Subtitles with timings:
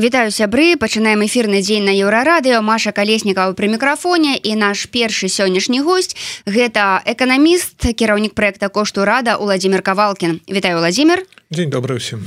[0.00, 0.80] Вітаю сябры.
[0.80, 4.32] Пачынаем эфірны дзень на еўрарадыо Маша калеснікаў пры мікрафоне.
[4.40, 6.16] І наш першы сённяшні госць
[6.48, 11.20] гэта эканаміст кіраўнік проекта кошту рада Владимир кавалкин Вітаю владимир
[11.52, 12.24] дзень добрый усім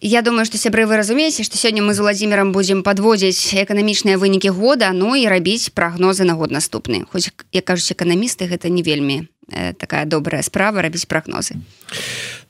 [0.00, 4.54] Я думаю што сябры вы разумееце што сёння мы з владимиром будзем подводзіць эканамічныя вынікі
[4.54, 7.10] года ну і рабіць прагнозы на год наступны.
[7.10, 11.58] Хоць як кажуць эканамісты гэта не вельмі э, такая добрая справа рабіць прагнозы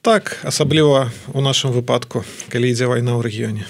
[0.03, 3.65] так асабліва у нашым выпадку калі ідзе вайна ў рэгіёне.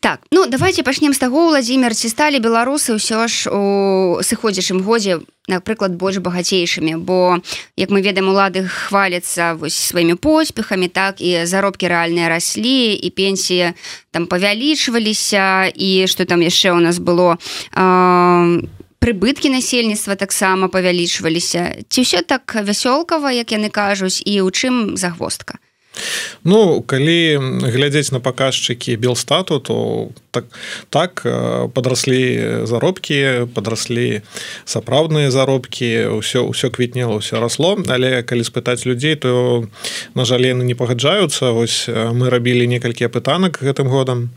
[0.00, 5.24] Так ну давайте пачнем з таго владимир ці сталі беларусы ўсё ж у сыходзячым годзе
[5.48, 7.00] напрыклад больш багацейшымі?
[7.00, 7.40] Бо
[7.76, 13.72] як мы ведаем улады хваляцца вось сваімі поспехамі так і заробкі рэальныя раслі і пенсія
[14.12, 17.40] там павялічваліся і что там яшчэ у нас было?
[17.72, 18.60] А,
[19.04, 21.84] прыбыткі насельніцтва таксама павялічваліся.
[21.92, 25.60] Ці ўсё так вясёлкава як яны кажуць і ў чым загвоздка?
[26.44, 30.44] Ну калі глядзець на паказчыкі белстату то так
[30.90, 34.24] так э, падраслі заробкі падраслі
[34.66, 37.78] сапраўдныя заробкі ўсё ўсё квітнела ўсё расло.
[37.88, 39.64] Але калі спытаць людзей то
[40.14, 41.54] на жаль яны не пагаджаюцца.
[41.54, 44.34] Вось э, мы рабілі некалькі апытанак гэтым годам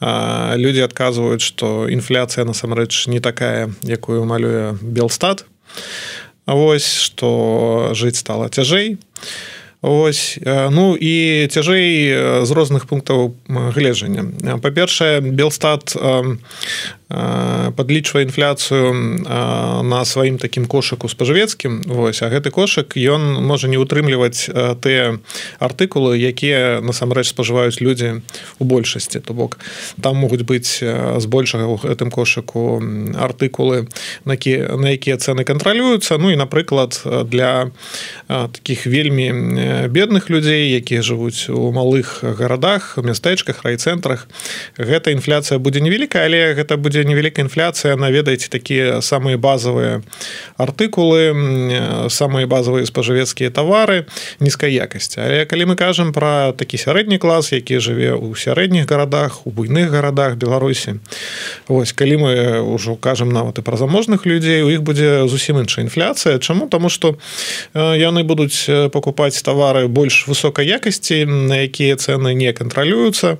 [0.00, 5.44] людзі адказваюць што інфляцыя насамрэч не такая якую малюе белстат.
[6.46, 10.38] Вось што жыць стала цяжэй то Ось
[10.70, 14.58] ну і цяжэй з розных пунктаў гледжання.
[14.58, 15.94] Па-першае белстат
[17.08, 18.92] падлічвае інфляцыю
[19.82, 24.52] на сваім такім кошыку спажывецкім Вось а гэты кошык ён можа не ўтрымліваць
[24.84, 25.16] тыя
[25.56, 28.20] артыкулы якія насамрэч спажываюць людзі
[28.60, 29.24] у большасці.
[29.24, 29.56] То бок
[30.04, 32.76] там могуць быць збольшага ў гэтым кошыку
[33.16, 33.88] артыкулы
[34.28, 36.20] на які на якія цэны кантралююцца.
[36.20, 37.72] Ну і напрыклад для
[38.28, 44.28] таких вельмі бедных людзей якія жывуць у малых гарадах мястэчках райцэнтрах
[44.76, 50.02] гэта інфляцыя будзе невялікая але гэта будзе будзе невялікая інфляцыя наведаеце такія самыя базовыя
[50.58, 54.06] артыкулы самыя базовыя спажывецкія тавары
[54.40, 59.46] нізкай якасці Але калі мы кажам про такі сярэдні клас які жыве ў сярэдніх гарадах
[59.46, 60.98] у буйных гарадах беларусі
[61.68, 62.32] Вось калі мы
[62.66, 66.38] ўжо кажам нават і пра заможных людзей у іх будзе зусім іншая інфляцыя.
[66.38, 66.66] Чаму?
[66.66, 67.18] Тому что
[67.74, 73.38] яны будуць покупаць тавары больш высокай якасці на якія цены не кантралююцца.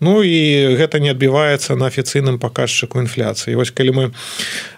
[0.00, 3.56] Ну і гэта не адбіваецца на афіцыйным паказчыку паказчыку інфляцыі.
[3.56, 4.04] Вось калі мы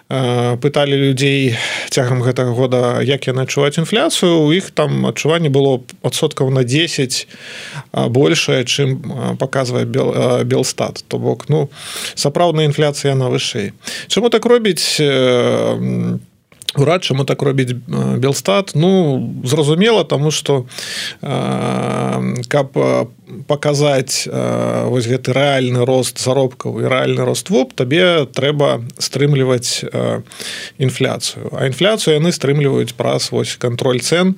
[0.09, 1.55] пыталі людзей
[1.89, 7.27] цягам гэтага года як яны адчуваць інфляцыю у іх там адчуванне было адсоткаў на 10
[7.93, 11.05] большая чым паказвае белстат.
[11.07, 11.69] То бок ну
[12.15, 13.73] сапраўдная інфляцыя на вышэй.
[14.07, 14.97] Чаму так робіць
[16.75, 17.73] урад чаму так робіць
[18.17, 18.71] белстат?
[18.75, 20.65] Ну зразумела тому что
[21.21, 22.77] каб
[23.47, 29.85] паказаць вось гэты рэальны рост заробкаў і рэальны рост воп табе трэба стрымліваць
[30.77, 31.49] інфляцыю.
[31.53, 34.35] А інфляцыю яны стрымліваюць праз вось контроль цен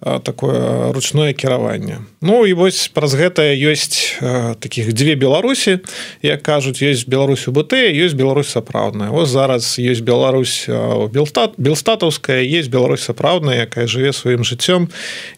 [0.00, 4.18] такое ручное кіраванне Ну і вось праз гэта ёсць
[4.58, 5.78] таких дзве беларусі.
[6.22, 9.10] Як кажуць есть Беларусь у БТ ёсць Беларусь сапраўдная.
[9.10, 14.90] Ось зараз есть Беларусь белстат белстатаўская есть Беларусь сапраўдная якая жыве сваім жыццём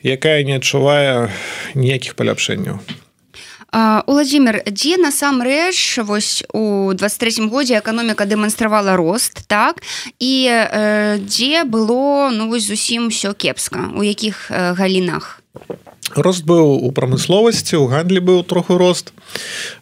[0.02, 1.28] якая не адчувае
[1.74, 2.80] ніякіх паляпшэнняў
[3.72, 9.82] Уладзімир дзе насамрэч вось у 23 годзе эканоміка дэманстравала рост так?
[10.18, 13.94] І э, дзе было ну вось зусім все кепска.
[13.94, 15.42] У якіх э, галінах?
[16.18, 19.14] Рост быў у прамысловасці у гандлі быў троху рост.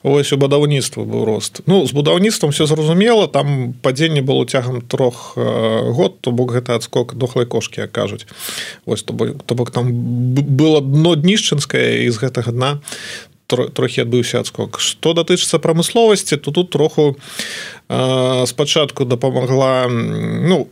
[0.05, 1.65] Ось у будаўніцтва быў рост.
[1.65, 6.77] Ну з будаўніцтвам все зразумела там падзенне было цягам трох э, год то бок гэта
[6.77, 8.29] адскок дохлай кошки кажуць.
[8.85, 12.85] Ось то то бок там было дно днішчынскае з гэтага дна
[13.49, 14.81] трохі адбыўся адскок.
[14.81, 17.17] Что датычыцца прамысловасці то тут троху
[17.89, 20.69] э, спачатку дапамагла ну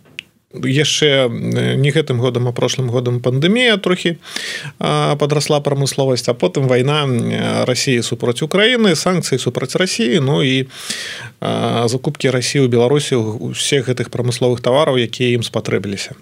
[0.65, 1.29] яшчэ
[1.77, 4.17] не гэтым годам а прошлым годам пандемія трохі
[4.79, 7.05] подрасла прамысловасць а потым вайна
[7.67, 10.69] Росіі супраць Украіны санкцыі супраць Росіі Ну і
[11.41, 16.17] закупкі Росіі ў Беларусі усіх гэтых прамысловых тавараў якія ім спатрэбіліся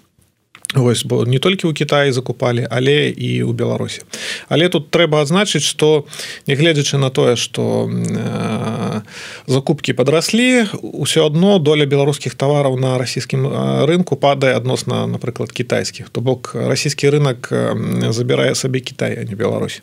[0.75, 4.03] Вось бо не толькі ў Кіаі закупалі але і ў беларусі.
[4.51, 6.03] Але тут трэба адзначыць что
[6.51, 9.01] нягледзячы на тое что э,
[9.47, 13.47] закупкі падраслі ўсё адно доля беларускіх тавараў на расійскім
[13.87, 16.11] рынку падае адносна напрыклад кітайскіх.
[16.11, 17.47] То бок расійскі рынок
[18.11, 19.79] забірае сабе Кітай а не Беларусь.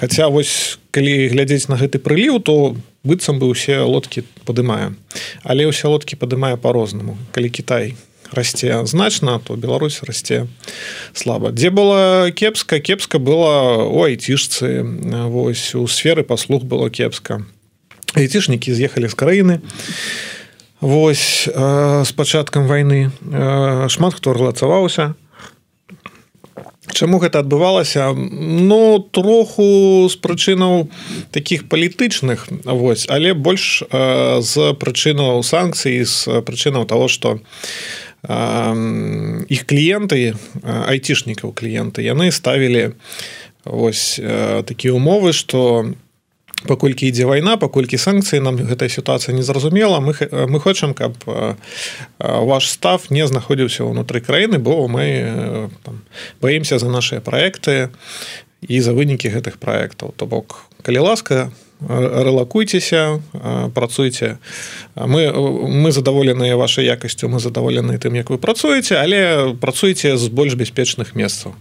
[0.00, 2.72] Хаця вось калі глядзець на гэты прыліў то
[3.04, 4.96] быццам бы усе лодкі падымае.
[5.44, 10.46] Але ўсе лодкі падымае по-рознаму калі Кітай не расце значна то Беларусь расце
[11.12, 12.80] слаба дзе было кепска?
[12.80, 14.82] Кепска было у айцішцы
[15.28, 17.44] вось у сферы паслуг было кепска.
[18.14, 19.60] Айцішнікі з'ехалі з краіны
[20.80, 23.10] Вось з пачаткам вайны
[23.88, 25.14] шмат хто рэлацаваўся
[26.94, 30.86] Чаму гэта адбывалася ну троху з прычынаў
[31.34, 37.40] таких палітычных вось але больш э, з прычынаў санкцый з прычынаў того что
[38.26, 40.34] іх э, кліенты
[40.64, 42.98] айцішнікаў кліенты яны ставілі
[43.64, 45.86] ось э, такія умовы что
[46.66, 50.14] паколькі ідзе вайна паколькі санкцыі нам гэтая сітуацыя незразумела мы
[50.50, 51.14] мы хочам каб
[52.18, 56.02] ваш став не знаходзіўся ўнутры краіны бо мы там,
[56.42, 57.94] баімся за нашыя праекты
[58.66, 61.50] і за вынікі гэтых праектаў то бок калі ласка
[61.80, 63.20] рэлакуйцеся
[63.74, 64.38] працуйце.
[64.96, 70.54] Мы мы задаволеныя вашай якасцю мы задаволены тым як вы працуеце але працуйце з больш
[70.54, 71.52] бяспечных месцаў.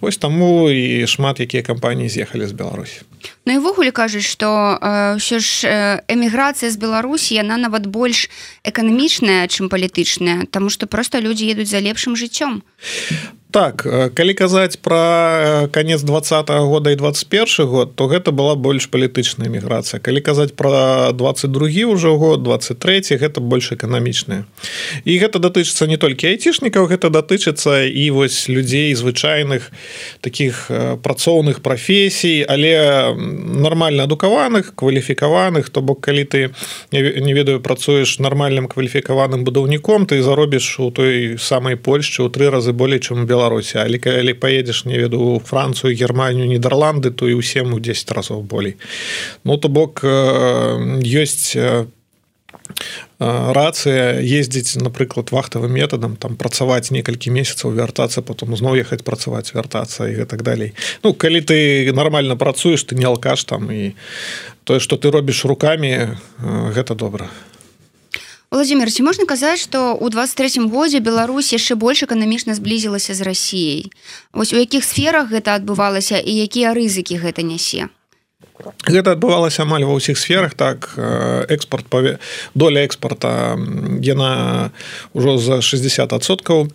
[0.00, 3.06] Ось таму і шмат якія кампаніі з'ехалі з беларусі.
[3.46, 4.78] Ну івогуле кажуць што
[5.20, 8.26] ўсё ж эміграцыя з беларусі яна нават больш
[8.66, 12.66] эканамічная чым палітычная тому што просто людзі едуць за лепшым жыццём.
[13.52, 18.86] Так калі казаць про конец двадца -го года і 21 год то гэта была больш
[18.86, 24.46] палітычная міграцыя калі казаць про 22 ўжо год 23 гэта больш эканамічная
[25.04, 29.70] і гэта датычыцца не толькі айцішнікаў гэта датычыцца і вось людзей звычайных
[30.20, 30.70] таких
[31.02, 35.70] працоўных прафесій але нормально адукаваных кваліфікаваных.
[35.70, 36.50] То бок калі ты
[36.92, 42.72] не ведаю працуеш нармальным кваліфікаваным будаўніком ты заробіш у той самай Польшчы ў три разы
[42.72, 43.78] болей чым беларус беларусі.
[43.78, 48.76] Але калі поедешь не веду францию германию нидерланды то і усім у 10 разоў болей.
[49.44, 51.56] Ну то бок ёсць
[53.18, 60.10] рацыя ездзіць напрыклад вахтавым метадам там працаваць некалькі месяцаў вяртацца потом зноў ехаць працаваць вяртацца
[60.10, 60.74] і гэтак далей.
[61.02, 63.94] Ну калі ты нормально працуеш ты не алкаш там і
[64.64, 67.30] тое что ты робіш руками гэта добра.
[68.50, 73.92] Владимир ці можна казаць что у 23 годзе Беларусь яшчэ больш эканамічна зблізілася з Росіяй
[74.32, 77.88] вось у якіх сферах гэта адбывалася і якія рызыкі гэта нясе
[78.86, 80.90] Гэта адбывалася амаль ва ўсіх сферах так
[81.50, 82.18] экспорт паве
[82.54, 83.58] доля экспорта
[84.02, 84.70] яна
[85.14, 86.70] ўжо за 60соткаў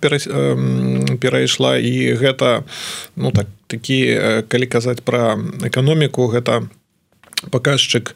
[1.19, 2.63] перайшла і гэта
[3.15, 3.99] ну так такі
[4.47, 6.67] калі казаць пра эканоміку гэта
[7.51, 8.15] паказчык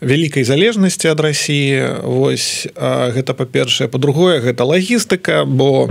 [0.00, 3.88] вялікай залежнасці ад рассіі Вось гэта па-першае.
[3.90, 5.90] Па-другое гэта лагістыка бо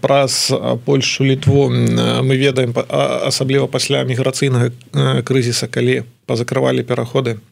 [0.00, 0.52] праз
[0.86, 2.74] Польшу літву мы ведаем
[3.26, 4.70] асабліва пасля міграцыйнага
[5.26, 7.42] крызіса калі пазакрывалі пераходы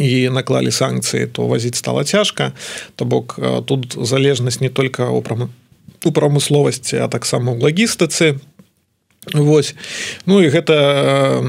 [0.00, 2.52] і наклалі санкцыі то вазіць стала цяжка.
[2.96, 3.36] То бок
[3.66, 5.20] тут залежнасць не только у
[6.12, 8.40] прамысловасці а таксама ў лагістыцы
[9.34, 9.74] Вось
[10.26, 11.42] Ну і гэта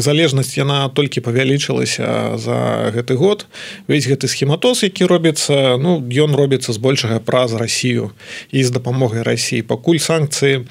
[0.00, 3.44] залежнасць яна толькі павялічылася за гэты год.
[3.84, 8.16] Весь гэты схематоз які робіцца ну ён робіцца збольшага праз Расію
[8.48, 10.64] і з дапамогай Росіі пакуль санкцыі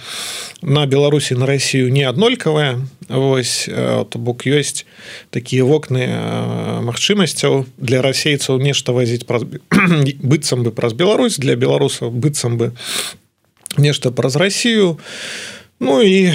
[0.65, 3.69] на Беларусі на Расію не аднолькавая Вось
[4.09, 4.89] то бок ёсць
[5.29, 6.09] такія вокны
[6.81, 7.69] магчымасцяў.
[7.77, 9.45] Для расейцаў нешта вазіць праз
[10.25, 12.73] быццам бы праз Беларусь для беларусаў быццам бы
[13.77, 14.97] нешта праз Расію.
[14.97, 16.33] то Ну і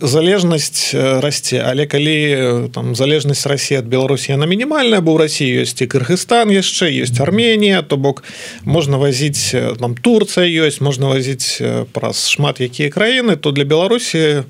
[0.00, 5.82] залежнасць расце але калі там залежнасць Росі ад Беларусі яна мінімальная бо ў Росіі ёсць
[5.82, 8.22] і Кыргызстан яшчэ ёсць Арменія то бок
[8.62, 9.50] можна вазіць
[9.82, 11.58] там Турцыя ёсць можна вазіць
[11.90, 14.46] праз шмат якія краіны то для Беларусі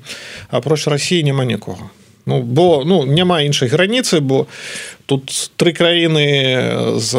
[0.53, 1.89] апроч Росіі няма нікога
[2.27, 4.45] Ну бо ну няма іншай граніцы бо
[5.07, 7.11] тут тры краіны з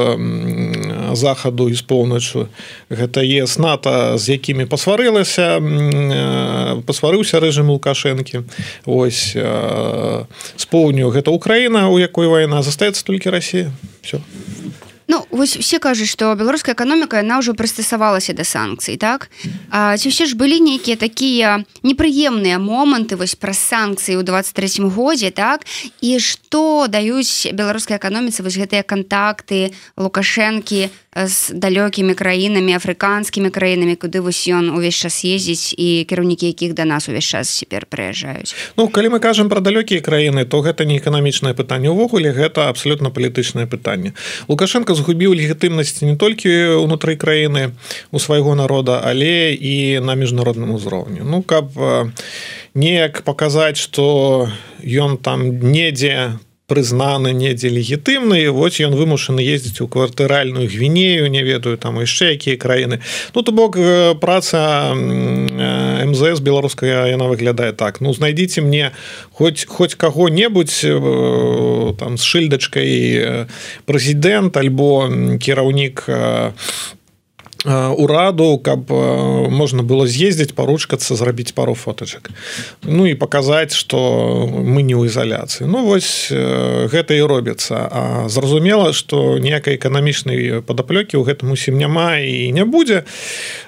[1.15, 2.49] захаду і з поўначу
[2.91, 5.61] гэта ес нато з якімі пасварылася
[6.87, 8.45] пасварыўся рэжым лукашэнкі.
[8.87, 13.73] Ось з поўню гэта Украіна у якой вайна застаецца толькі Росія
[14.03, 14.21] все
[15.09, 19.33] Ну вось все кажуць што беларуская эканоміка яна ўжо прыстасавалася да санкцый так?
[19.73, 25.33] А, ці ўсе ж былі нейкія такія непрыемныя моманты вось пра санкцыі ў 23 годзе
[25.33, 25.65] так?
[26.05, 34.21] І што даюць беларускай эканоміцы вось гэтыя кантакты лукашэнкі з далёкімі краінамі афрыканскімі краінамі куды
[34.21, 38.93] вось ён увесь час ездзіць і кіраўнікі якіх да нас увесь час цяпер прыязджаюць Ну
[38.93, 41.89] калі мы кажам пра далёкія краіны то гэта не эканамічнае пытанне.
[41.89, 44.13] Ўвогуле гэта абсолютно палітычнае пытанне.
[44.49, 47.71] Лукашенко згубіў легітымнасць не толькі унутры краіны
[48.11, 51.71] у свайго народа але і на міжнародным узроўню ну каб
[52.75, 54.51] неяк паказаць что
[54.83, 61.81] ён там недзе прызнаны недзе легітымныя вось ён вымушаны ездзіць у квартыральную гвінею не ведаю
[61.81, 63.01] там яшчэ якія краіны.
[63.35, 63.81] Ну то бок
[64.21, 68.05] праца мзс беларуская яна выглядае так.
[68.05, 68.93] Ну знайдзіце мне
[69.33, 70.85] хоць хоць каго-небудзь
[71.97, 73.49] там з шыльдачкай
[73.89, 75.09] прэзідэнт альбо
[75.41, 76.05] кіраўнік
[77.65, 78.91] ураду каб
[79.51, 82.31] можна было з'ездзіць паручкацца зрабіць пару фотачак.
[82.83, 85.67] Ну і паказаць что мы не ў ізаляцыі.
[85.67, 87.75] Ну вось гэта і робіцца.
[87.91, 93.03] А зразумела что ніякай эканамічнай падаплёкі ў гэтым усім няма і не будзе.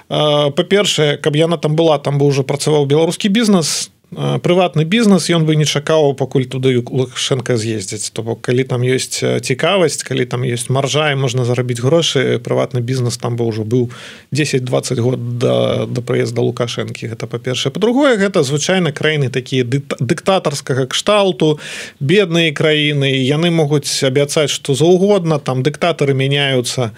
[0.07, 5.55] Па-першае каб яна там была там бы уже працаваў беларускі бізнес прыватны бізнес ён бы
[5.55, 10.69] не чакаў пакуль туды лукашенко з'ездзіць то бок калі там ёсць цікавасць калі там есть
[10.69, 13.87] маржа і можна зарабіць грошы прыватны бізнес там бы ўжо быў
[14.35, 17.07] 10-20 год да да прыезда лукашэнкі.
[17.07, 17.71] Гэта па-першае.
[17.71, 21.59] По-другое гэта звычайна краіны такія дыктатарскага кшталту
[21.99, 23.07] бедныя краіны.
[23.15, 26.91] Яны могуць абяцаць што заўгодна там дыктатары мяняюцца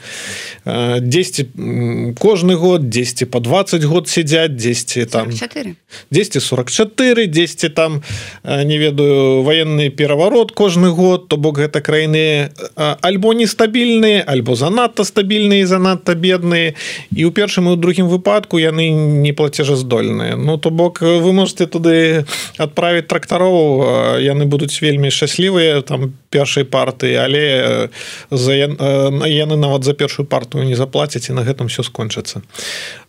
[0.65, 5.75] 10 кожны год 10 по 20 год сядзяць 10 там 4
[6.09, 8.01] 10 44 4 10 там
[8.43, 15.67] не ведаю военный пераворот кожны год то бок гэта краіны альбо нестабільныя альбо занадта стабільныя
[15.67, 16.73] занадта бедныя.
[17.11, 20.35] І ў першым і у другім выпадку яны не плацежаздольныя.
[20.35, 22.25] Ну то бок вы можете туды
[22.57, 27.89] адправіць трактароў яны будуць вельмі шчаслівыя там першай парты але
[28.31, 32.41] за яны нават за першую партую не заплацяць і на гэтым все скончыцца.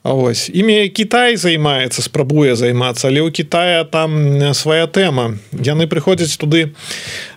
[0.02, 6.72] Ось імя Кітай займаецца спрабуе займацца але ў Китая там свая тэма яны прыходзяць туды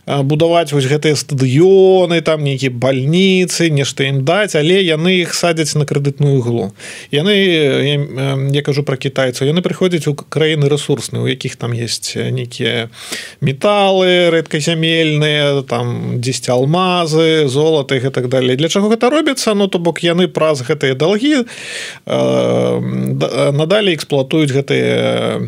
[0.06, 5.86] будаваць вось гэтыя стадыёны там нейкія бальніцы нешта ім даць але яны іх садзяць на
[5.86, 6.72] крэдытную глу
[7.12, 12.16] яны я, я кажу про кітайцаў яны прыходзяць у краіны ресурсны у якіх там есть
[12.16, 12.90] нейкія
[13.42, 18.56] металы рэдказямельныя там 10 алмазы золата і гэтак далей.
[18.56, 19.56] Для чаго гэта робіцца?
[19.56, 21.46] Ну то бок яны праз гэтыя далгі э,
[23.52, 25.48] надалей эксплуатуюць гэтыя Э,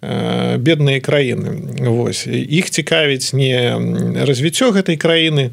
[0.00, 1.74] бедныя краіны.
[1.82, 2.26] Вось.
[2.26, 3.74] Іх цікавіць не
[4.24, 5.50] развіццё гэтай краіны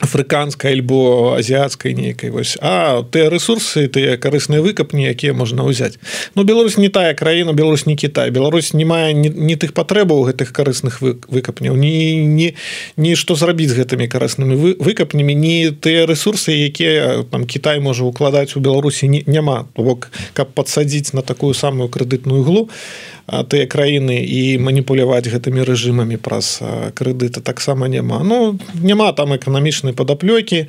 [0.00, 5.96] афрыканскай альбо азіяцкай нейкай вось а тыя ресурсы тыя карысныя выкапні якія можна ўзяць.
[6.36, 8.30] Ну Беларусь не тая краіна Беларусь не Кітай.
[8.30, 12.52] Беларусь не мае не, тых патрэбаў гэтых карысных выкапняў ні не
[12.96, 18.56] ні што зрабіць з гэтымі карыснымі выкапнямі не тыя ресурсы якія там Кітай можа укладаць
[18.56, 19.64] у Беларусі не, няма.
[19.76, 22.68] Бок каб падсадзіць на такую самую крэдытную глу
[23.26, 26.62] тыя краіны і маніпуляваць гэтымі рэжымамі праз
[26.94, 28.22] крэдыта таксама няма.
[28.22, 30.66] Ну няма там эканамічнай падаплёкі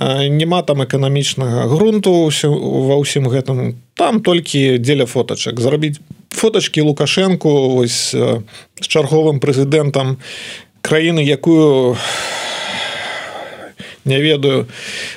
[0.00, 3.76] няма там эканамічнага грунту ва ўсім гэтым.
[3.94, 5.60] Там толькі дзеля фотачак.
[5.60, 6.00] Зрабіць
[6.32, 10.16] фотачкі лукашэнку вось з чарговым прэзідэнтам
[10.80, 11.96] краіны якую
[14.04, 14.66] не ведаю.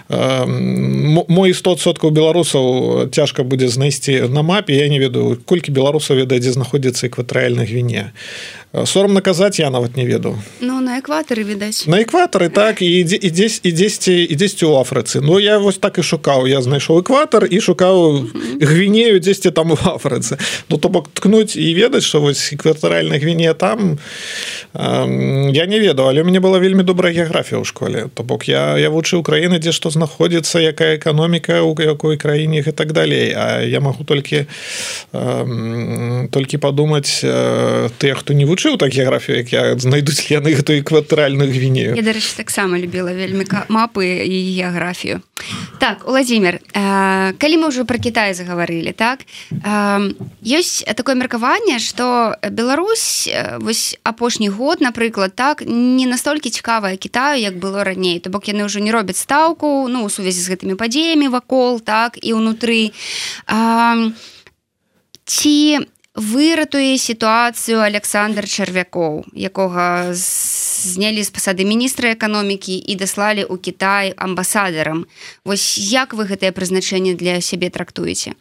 [0.10, 6.52] Мой 100соткаў беларусаў цяжка будзе знайсці на мапе я не ведаю колькі беларусаў ведае дзе
[6.52, 8.12] знаходзіцца экватарыальна гвіне
[8.86, 10.38] сорам наказаць я нават не веду.
[10.60, 14.66] Ну на экватары відаць на экватары так і ідзе і дзесь і дзесьці і дзесьці
[14.66, 18.26] у афрыцы Ну я вось так і шукаў я знайшоў экватар і шукаў
[18.62, 23.54] гвінею дзесьці там у афрыцы Ну то бок ткнуць і ведаць што вось экватаральна гвіне
[23.54, 24.00] там
[24.74, 28.10] я не ведаў але мне была вельмі добрая геаграфія ў школе.
[28.14, 32.72] То бок я я вучыў краіны дзе што знаходзіцца якая эканоміка у якой краіне і
[32.72, 33.34] так далей.
[33.36, 34.46] А я магу толькі
[36.32, 37.22] толькі падумаць
[38.00, 41.96] тыя хто не вучыў так геаграфію як я знайдуць яны гэтую кватэральную гвінею.
[41.96, 45.22] Я дарэчы таксама любіла вельмі мапы і геаграфію
[45.80, 52.38] так владимир э, калі мы ўжо про Кітай загаварылі так э, ёсць такое меркаванне что
[52.52, 58.20] Беларусь э, вось апошні год напрыклад так не настолькі цікавая Китаю як было раней.
[58.20, 62.18] То бок яны ўжо не робяць стаўку ну у сувязі з гэтымі падзеямі вакол так
[62.22, 62.92] і ўнутры.
[63.48, 64.12] А
[65.26, 70.14] ці выратуе сітуацыю Александр чарвякоў якога
[70.84, 75.06] знялі з пасады міністра эканомікі і даслалі ў Кітай амбасадарам
[75.46, 78.36] Вось як вы гэтае прызначэнне для сябе трактуеце?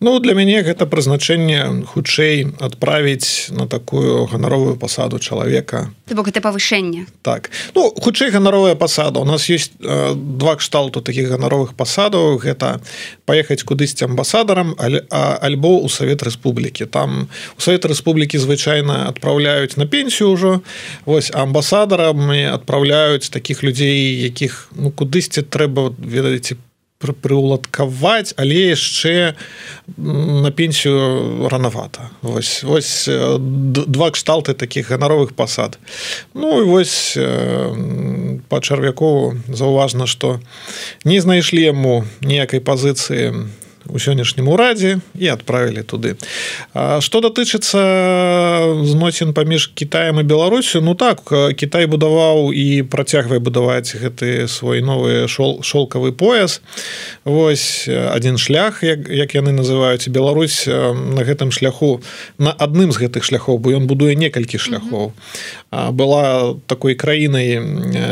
[0.00, 5.90] Ну для мяне гэта прызначэнне хутчэй адправіць на такую ганаровую пасаду чалавека.
[6.10, 7.06] Бок это павышэнне?
[7.22, 7.50] Так.
[7.74, 9.20] Ну хутчэй ганаровая пасада.
[9.20, 12.38] У нас есть э, два кшталту таких ганаровых пасадаў.
[12.38, 12.80] Гэта
[13.26, 16.86] паехаць кудысьці амбасадарам альбо у Савет Рэспублікі.
[16.86, 20.60] Там у Совет Рэспублікі звычайна адпраўляюць на пенсію ўжо.
[21.04, 21.30] Вось
[21.68, 26.56] амбасадарам адпраўляюць таких людзей якіх ну кудысьці трэба ведаеце
[26.98, 29.36] прыуладкаваць але яшчэ
[29.96, 32.10] на пенсію ранавата.
[32.22, 35.78] Вось вось два кшталты таких ганаровых пасад.
[36.34, 37.18] Ну і вось
[38.48, 40.40] па чарвякову заўважна што
[41.04, 46.16] не знайшлі яму ніякай пазіцыі на у сённяшнім урадзе і адправілі туды.
[47.00, 47.80] Что датычыцца
[48.84, 51.22] зносін паміж Китаем і Беларусю Ну так
[51.56, 56.60] Кітай будаваў і працягвае будаваць гэты свой новы шол шолкавы пояс.
[57.24, 62.00] Вось один шлях як, як яны называюць Беларусь на гэтым шляху
[62.38, 65.12] на адным з гэтых шляхоў бо ён будуе некалькі шляхоў
[65.70, 67.60] была такой краінай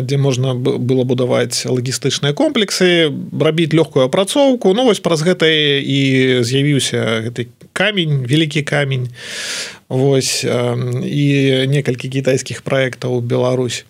[0.05, 6.01] дзе можна было будаваць лагістычныя комплексы рабіць лёгкую апрацоўку Ну вось праз гэтай і
[6.45, 9.09] з'явіўся гэты камень вялікі камень.
[9.89, 11.27] Вось і
[11.69, 13.85] некалькі кітайскіх праектаў Беларусь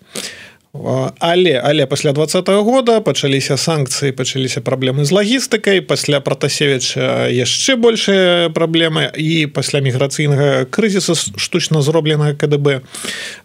[1.19, 8.49] але але пасля двадцатого года пачаліся санкцыі пачаліся праблемы з лагістыкай пасля протасевіча яшчэ большая
[8.49, 12.81] праблема і пасля міграцыйнага крызіса штучна зробленага КДБ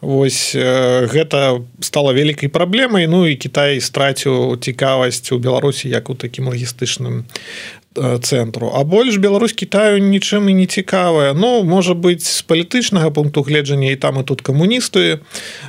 [0.00, 6.48] Вось гэта стала вялікай праблемай Ну і Кітай страціў цікавасць у Беларусі як у такім
[6.48, 8.72] лагістычным Э, цэнтру.
[8.74, 11.34] А больш Беларусь Китаю нічым і не цікавая.
[11.34, 15.20] Ну можа быть з палітычнага пункту гледжання і там і тут камуністы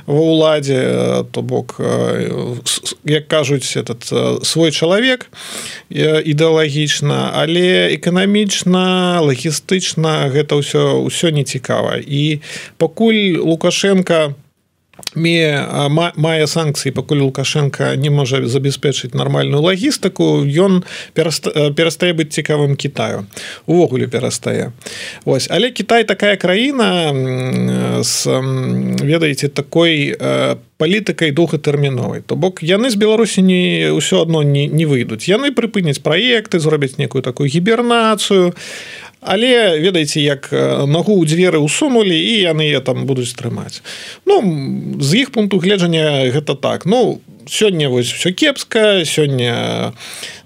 [0.06, 2.56] ва ўладзе э, то бок э,
[3.04, 4.08] як кажуць этот
[4.44, 5.28] свой чалавек
[5.90, 12.00] ідэалагічна але эканамічна лагістычна гэта ўсё ўсё не цікава.
[12.00, 12.40] І
[12.78, 14.34] пакуль лукашенко
[15.14, 20.82] по мае санкцыі пакуль лукашенко не можа забяспечыць нармальную лагістыку ён
[21.14, 23.26] перастае быць цікавым Китаю
[23.66, 24.72] увогуле перастае.
[25.24, 25.48] Вось.
[25.50, 27.14] Але Кітай такая краіна
[28.02, 30.16] с ведаеце такой
[30.78, 32.20] палітыкай доўгатэрміновай.
[32.26, 35.30] То бок яны з беларусі не ўсё адно не, не выйдуць.
[35.30, 38.54] Яны прыпыняць праекты зробяць некую такую гібернацыю
[39.24, 43.80] але ведаеце як нагу ў дзверы ўсунулі і яны я там будуць трымаць
[44.26, 44.40] Ну
[45.00, 46.86] з іх пункту гледжання гэта так.
[46.86, 49.92] Ну сёння вось все кепска сёння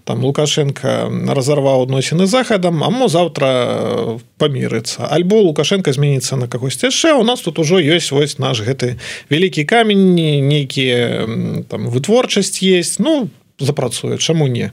[0.05, 5.05] там лукашенко разарваў адносіны захадам а мо завтра памірыцца.
[5.05, 8.97] Альбо лукашенко зменіцца на кагось яшчэ у нас тут ужо ёсць вось наш гэты
[9.29, 10.15] вялікі камень
[10.49, 11.29] нейкія
[11.69, 14.71] там вытворчасць есть ну по запрацуе чаму не?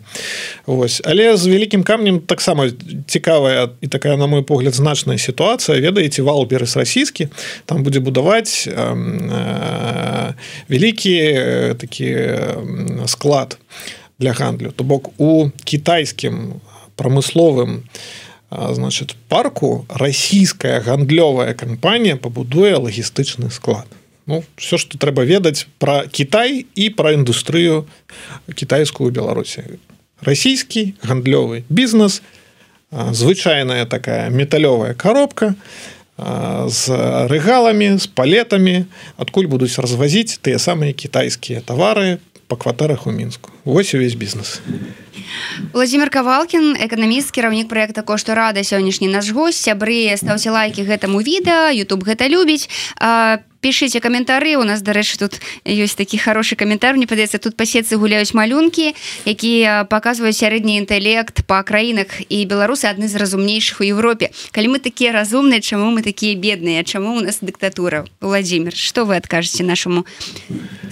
[0.65, 1.01] Вось.
[1.05, 2.69] Але з вялікім камнем таксама
[3.07, 5.81] цікавая і такая на мой погляд значная сітуацыя.
[5.81, 7.27] Ведаеце вал перас расійскі
[7.65, 10.33] там будзе будаваць э,
[10.69, 13.57] вялікі э, такі э, склад
[14.19, 14.71] для гандлю.
[14.71, 16.61] То бок у кітайскім
[16.95, 17.83] прамысловым
[18.49, 23.85] значит парку расійская гандлёвая кампанія пабудуе лагістычны склад
[24.27, 27.85] Ну, все что трэба ведаць про Кітай і про індустрыю
[28.53, 29.77] кітайскую беларусі.
[30.21, 32.21] Расійскі гандлёвы бізнес
[32.89, 35.53] звычайная такая металёвая коробка
[36.17, 36.89] з
[37.29, 38.85] рэгаламі з палетамі
[39.21, 43.51] адкуль будуць развазіць тыя самыя кітайскія тавары по кватарах у мінску.
[43.65, 44.61] Вось увесь бізнес
[45.73, 49.63] владимир кавалкин эканаміст кіраўнік проекта кошту рада сённяшні наш гость.
[49.63, 52.69] Сябры стаўце лайки гэтаму відэа YouTube гэта любіць.
[52.99, 54.61] По пішыце каментары.
[54.61, 56.93] У нас дарэчы тут ёсць такі хороший каментар.
[56.93, 58.93] Мне падаецца тут пасецы гуляюць малюнкі
[59.25, 62.13] якія паказваюць сярэдні інтэлект па краінах.
[62.29, 66.85] І беларусы адны з разумнейшых у Европе калі мы такія разумныя чаму мы такія бедныя?
[66.85, 68.05] Чаму у нас дыктатура?
[68.21, 70.05] Владимир что вы адкажаце нашаму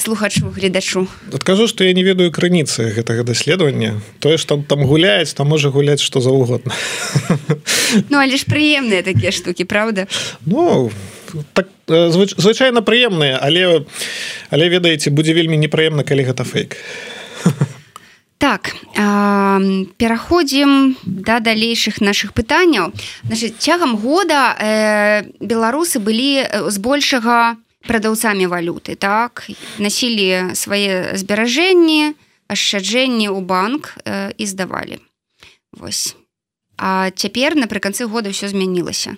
[0.02, 1.06] слухачу гледачу?
[1.30, 6.00] Адкажу что я не ведаю крыніцы гэтага даследавання тое что там гуляць там можа гуляць
[6.00, 6.72] что заўгодна.
[8.10, 10.08] Ну але ж прыемныя такія штуки правда?
[10.46, 10.92] Ну
[11.54, 13.84] так звыч, звычайна прыемныя але
[14.50, 16.80] але ведаеце будзе вельмі непрыемна калі гэта фейк
[18.44, 22.92] так э, пераходзім да далейшых наших пытанняў.
[23.24, 27.56] Значит цягам года э, беларусы былі збольшага
[27.88, 29.48] прадаўцамі валюты так?
[29.80, 32.16] Насілі свае зберажэнні
[32.48, 35.00] ашчаджэнні ў банк э, і здавалі.
[35.74, 36.16] Вось.
[36.78, 39.18] А цяпер напрыканцы года ўсё змянілася.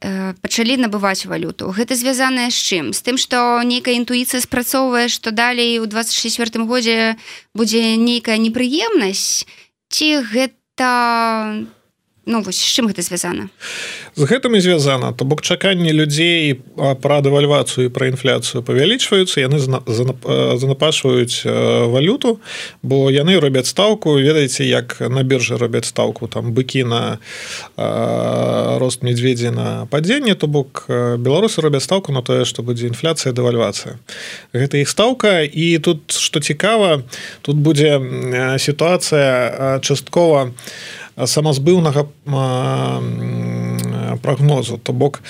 [0.00, 1.68] Э, пачалі набываць валюту.
[1.76, 2.84] Гэта звязаная з чым?
[2.96, 7.20] З тым што нейкая інтуіцыя спрацоўвае што далей у 24 годзе
[7.52, 9.44] будзе нейкая непрыемнасць?
[9.92, 11.68] Ці гэта
[12.30, 13.50] ну вось з чым гэта звязана?
[14.14, 15.12] З гэтым і звязана.
[15.12, 16.62] То бок чаканні людзей
[17.02, 21.42] пра дэвальвацыю пра інфляцыю павялічваюцца яны занапашваюць
[21.90, 22.38] валюту
[22.82, 27.18] бо яны робяць стаўку ведаеце як на біржы робяць стаўку там быкі на
[28.78, 33.98] рост медведзі на падзенне то бок беларусы робяць стаўку на тое што будзе інфляцыя дэвальвацыя.
[34.54, 37.02] Гэта іх стаўка і тут што цікава
[37.42, 37.98] тут будзе
[38.58, 40.54] сітуацыя часткова
[41.26, 42.06] самазбыўнага
[44.22, 45.22] прагнозу то бок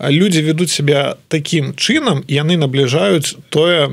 [0.00, 3.88] людзі ведуць себя такім чынам яны набліжаюць тое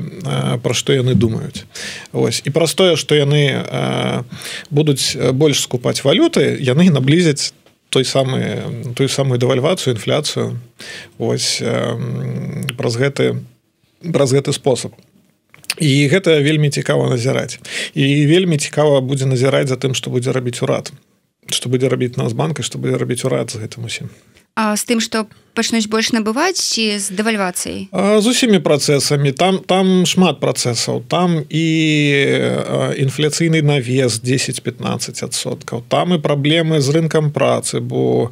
[0.62, 1.64] пра што яны думаюць.
[2.12, 3.64] Ось і праз тое што яны
[4.70, 7.52] будуць больш скупаць валюты яны наблізяць
[7.88, 10.58] той самы той самую дэвальвацыю інфляцыю.
[11.18, 11.62] Ось
[12.76, 13.40] праз гэты
[14.04, 14.92] праз гэты спосаб.
[15.78, 17.58] І гэта вельмі цікава назіраць.
[17.94, 20.92] І вельмі цікава будзе назіраць за тым што будзе рабіць урад
[21.50, 24.12] што будзе рабіць нас банка што будзе рабіць урад з гэтым усім
[24.54, 27.88] а з тым што пачнуць больш набываць ці з дэвальвацыяй?
[27.94, 29.32] З усімі працэсамі.
[29.32, 31.02] Там там шмат працэсаў.
[31.08, 31.66] Там і
[32.98, 38.30] інфляцыйны навес 10-15соткаў там і праблемы з рынкам працы бо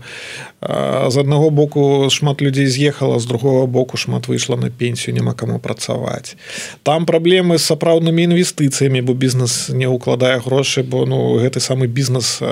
[0.63, 5.59] з аднаго боку шмат людзей з'ехала з другого боку шмат выйшла на пенсію няма каму
[5.59, 6.37] працаваць.
[6.83, 12.43] Там праблемы з сапраўднымі інвестыцыямі бо бізнес не ўкладае грошы бо ну гэты самы бізнес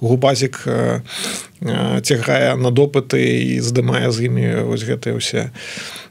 [0.00, 0.64] губазік
[1.60, 5.50] цягае на допыты і здымае мае з імі вось гэтыя ўсе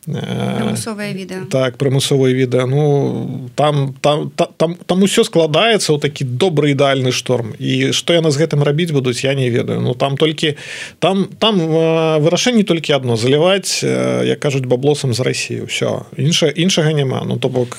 [0.07, 7.11] відэа так прымусовыя відэа ну там там там там усё складаецца ў такі добры ідэальны
[7.11, 7.53] шторм.
[7.59, 9.81] І што яны з гэтым рабіць будуць я не ведаю.
[9.81, 10.55] Ну там толькі
[10.99, 17.23] там там вырашэнне толькі адно заліваць як кажуць баблосам з Росіі ўсё іншае іншага няма.
[17.25, 17.77] Ну то бок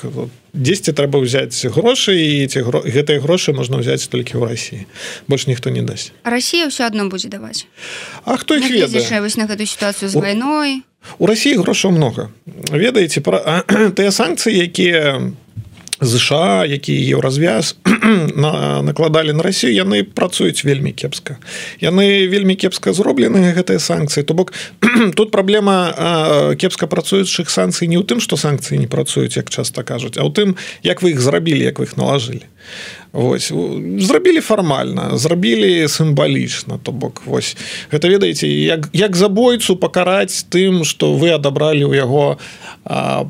[0.52, 2.83] дзесьці трэба ўзяць грошы і ці гро...
[2.83, 4.80] гэтыя грошы можна ўзяць толькі ў Росіі
[5.30, 6.12] больш ніхто не дасць.
[6.26, 7.66] Росія ўсё адно будзе даваць.
[8.26, 9.20] А хто іх ведае?
[9.20, 10.83] Вось на гэту сітуацыю з вайной
[11.18, 12.28] у Росіі грошаў много.
[12.70, 13.64] Ведаеце пра
[13.96, 15.32] тыя санкцыі якія
[16.00, 17.76] ЗША які еўразвяз
[18.36, 21.36] на накладалі на Росію яны працуюць вельмі кепска.
[21.80, 24.24] Яны вельмі кепска зроблены гэтыя санкцыі.
[24.24, 24.52] То бок
[25.16, 30.16] тут праблема кепска працуючых санкцый не ў тым што санкцыі не працуюць як часта кажуць
[30.16, 32.48] а ў тым як вы іх зрабілі як вы іх налажылі.
[33.12, 33.52] Вось
[33.98, 37.56] зрабілі фармальна зрабілі сімвалічна то бок вось.
[37.92, 42.38] Гэта ведаеце як як забойцу пакараць тым што вы адабралі ў яго
[42.84, 43.26] а,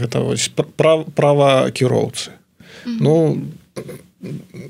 [0.00, 2.30] гэта вось прав, права кіроўцы
[2.86, 3.42] ну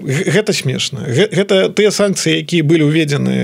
[0.06, 1.06] гэта смешна.
[1.08, 3.36] Гэта тыя санкцыі якія былі ўведзены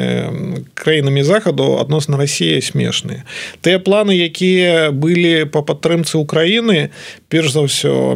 [0.74, 3.24] краінамі захаду адносна Росіі смешныя.
[3.60, 6.90] Тыя планы якія былі по падтрымцы Украіны
[7.28, 8.14] перш за ўсё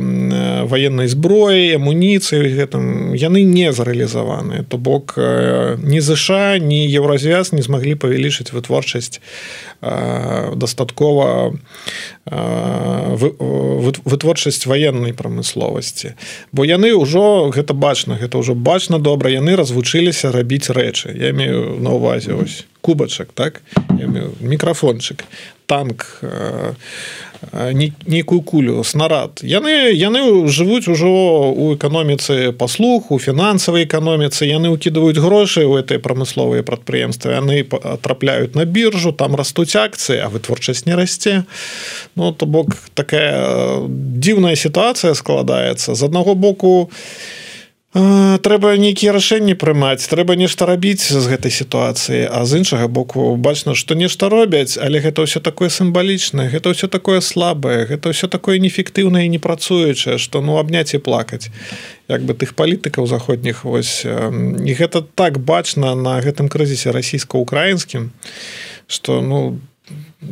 [0.68, 7.94] военной зброі амуніцыі гэтым яны не зарэалізаваны то бок не ЗША ні еўразвяз не змаглі
[7.96, 9.20] павялічыць вытворчасць
[9.80, 11.54] дастаткова
[14.04, 16.14] вытворчасць военной прамысловасці.
[16.52, 21.14] Бо яны ўжо гэта бачна гэта ўжо бачна добра яны развучыліся рабіць рэчы.
[21.14, 23.62] Я имею на увазе ось кубачак так?
[24.40, 25.22] Мікрафончык
[25.66, 26.22] танк
[28.07, 29.42] нейкую кулю снарад.
[29.42, 31.11] Яны яны жывуць ужо
[31.53, 37.66] у эканоміцы паслуг у фінансавай эканоміцы яны ўкідваюць грошы ў этой прамысловыя прадпрыемствы яны
[38.03, 41.44] трапляюць на біржу там растуць акцыі а вытворчасць не расце.
[42.14, 45.94] Ну то бок такая дзіўная сітуацыя складаецца.
[45.94, 46.90] З аднаго боку у
[47.96, 53.72] трэба нейкія рашэнні прымаць трэба нешта рабіць з гэтай сітуацыі а з іншага боку бачна
[53.72, 58.61] што нешта робяць але гэта ўсё такое сімвалічнае гэта ўсё такое слабае гэта ўсё такое
[58.61, 61.48] неэфектыўнае і не працуючае што ну абняць і плакаць
[62.12, 68.12] як бы тых палітыкаў заходніх вось і гэта так бачна на гэтым крызісе расійска-украінскім
[68.92, 69.76] што ну там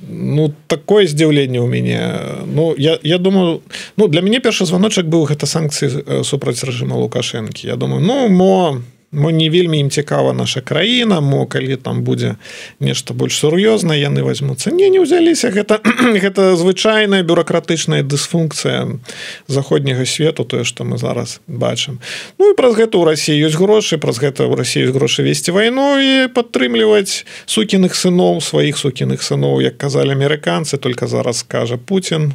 [0.09, 2.01] ну такое здзіўленне ў мяне
[2.49, 3.61] ну я я думаю
[3.97, 8.81] ну для мяне першы званочак быў гэта санкцыі супраць рэжыма лукашэнкі я думаю ну мо
[9.15, 12.37] мо не вельмі ім цікава наша краіна мо калі там будзе
[12.81, 15.81] нешта больш сур'ёзна яны возьмуцца не не ўзяліся гэта
[16.25, 18.99] гэта звычайная бюрократычная дысфункцыя
[19.47, 22.01] заходняга свету тое што мы зараз бачым.
[22.39, 25.97] Ну і праз гэта ў Росіі ёсць грошы праз гэта ў Росію грошы весці вайну
[26.03, 32.35] і падтрымліваць сукіных сыноў сваіх сукіных сыноў як казалі амерыканцы только зараз кажа Путін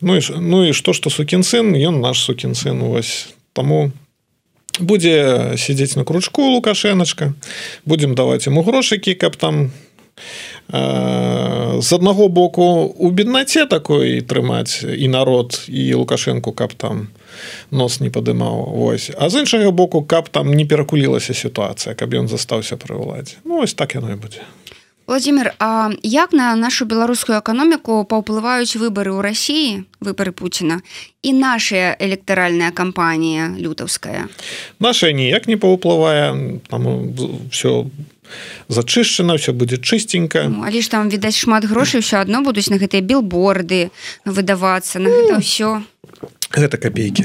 [0.00, 3.34] Ну і ну і што што сукін сын ён наш сукін сын вось.
[3.52, 3.92] Таму
[4.78, 7.34] будзе сядзець на кручку лукашэначка
[7.84, 9.70] будемм даваць ему грошыкі каб там
[10.70, 17.08] з аднаго боку у беднаце такой трымаць і народ і лукашэнку каб там
[17.70, 22.28] нос не падымаў ось а з іншага боку каб там не перакулілася сітуацыя каб ён
[22.28, 23.42] застаўся пры ўладзе.
[23.44, 24.46] Ну, ось так яно і будзе
[25.10, 30.86] владимир А як на нашу беларускую эканоміку паўплываюць выбары ў рассіі выборы Пуціна
[31.26, 34.30] і наша электаральная кампанія лютаўская
[34.78, 37.10] наша ніяк не паўплывае там
[37.50, 37.90] все
[38.70, 42.78] зачышчана все будзе чыстенька ну, але ж там відаць шмат грошай все адно будуць на
[42.78, 43.90] гэтыя билборды
[44.22, 45.82] выдавацца на гэта ўсё
[46.50, 47.24] гэта копейки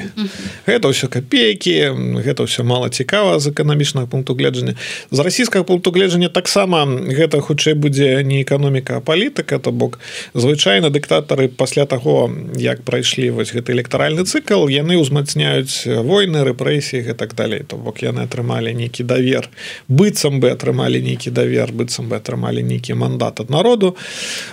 [0.69, 1.89] гэта ўсё копейки
[2.21, 4.77] гэта ўсё мало цікава з эканамічнага пункту гледжання.
[5.09, 9.97] З расійскага пункту гледжання таксама гэта хутчэй будзе не эканоміка палітыка то бок
[10.38, 17.17] звычайна дыктатары пасля таго як прайшлі вось гэты электаральны цыкл яны ўзмацняюць войны рэпрэсіі і
[17.17, 17.65] так далей.
[17.65, 19.49] То бок яны атрымалі нейкі давер.
[19.89, 23.97] Быццам бы атрымалі нейкі давер быццам бы атрымалі нейкі мандат ад народу.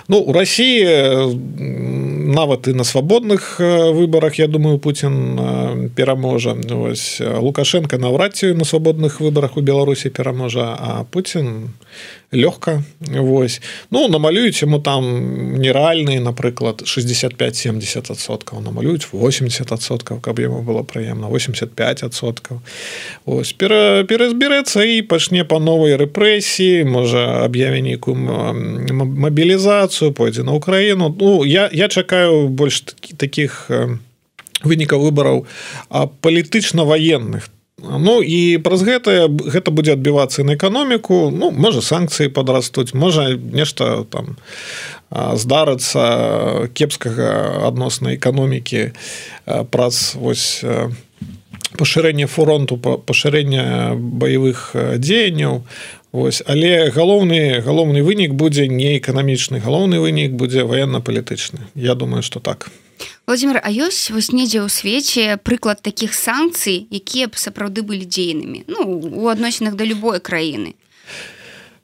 [0.09, 1.29] Ну у Росіі
[2.33, 3.61] нават і на свабодных
[3.93, 5.39] выборах я думаю думаю Путін
[5.95, 11.73] пераможа ось лукашенко наўрад ці на свабодных выборах у беларусі пераможа а Путін
[12.31, 21.27] лёгка Вось ну намалююць ему там нереальные напрыклад 65-70соткаў намалююць 80соткаў каб яму было прыемна
[21.27, 22.59] 85соткаў
[23.25, 31.15] ось пера, перазбірэцца і пачне па новай рэпрэсіі можа аб'яве нейкую мабілізацыю пойдзе на Украіну
[31.19, 33.69] Ну я я чакаю больш такі таких
[34.63, 35.45] вынікаў выбараў
[36.21, 37.49] палітычна-ваенных
[37.83, 41.33] Ну і праз гэта гэта будзе адбівацца на эканоміку.
[41.35, 44.37] Ну можа санкцыі падрастуць можа нешта там
[45.11, 48.93] здарыцца кепскага адносна эканомікі
[49.73, 50.63] праз вось
[51.75, 54.71] пашырэнне фронту пашырэння баявых
[55.01, 55.65] дзеянняў.
[56.13, 62.39] Вось але галоўны галоўны вынік будзе не эканамічны галоўны вынік будзе военно-палітычны Я думаю что
[62.39, 62.69] так
[63.25, 68.67] владимир А ёсць вось недзе ў свеце прыклад таких санкцый якія б сапраўды былі дзейнымі
[68.67, 70.75] ну у адносінах да любой краіны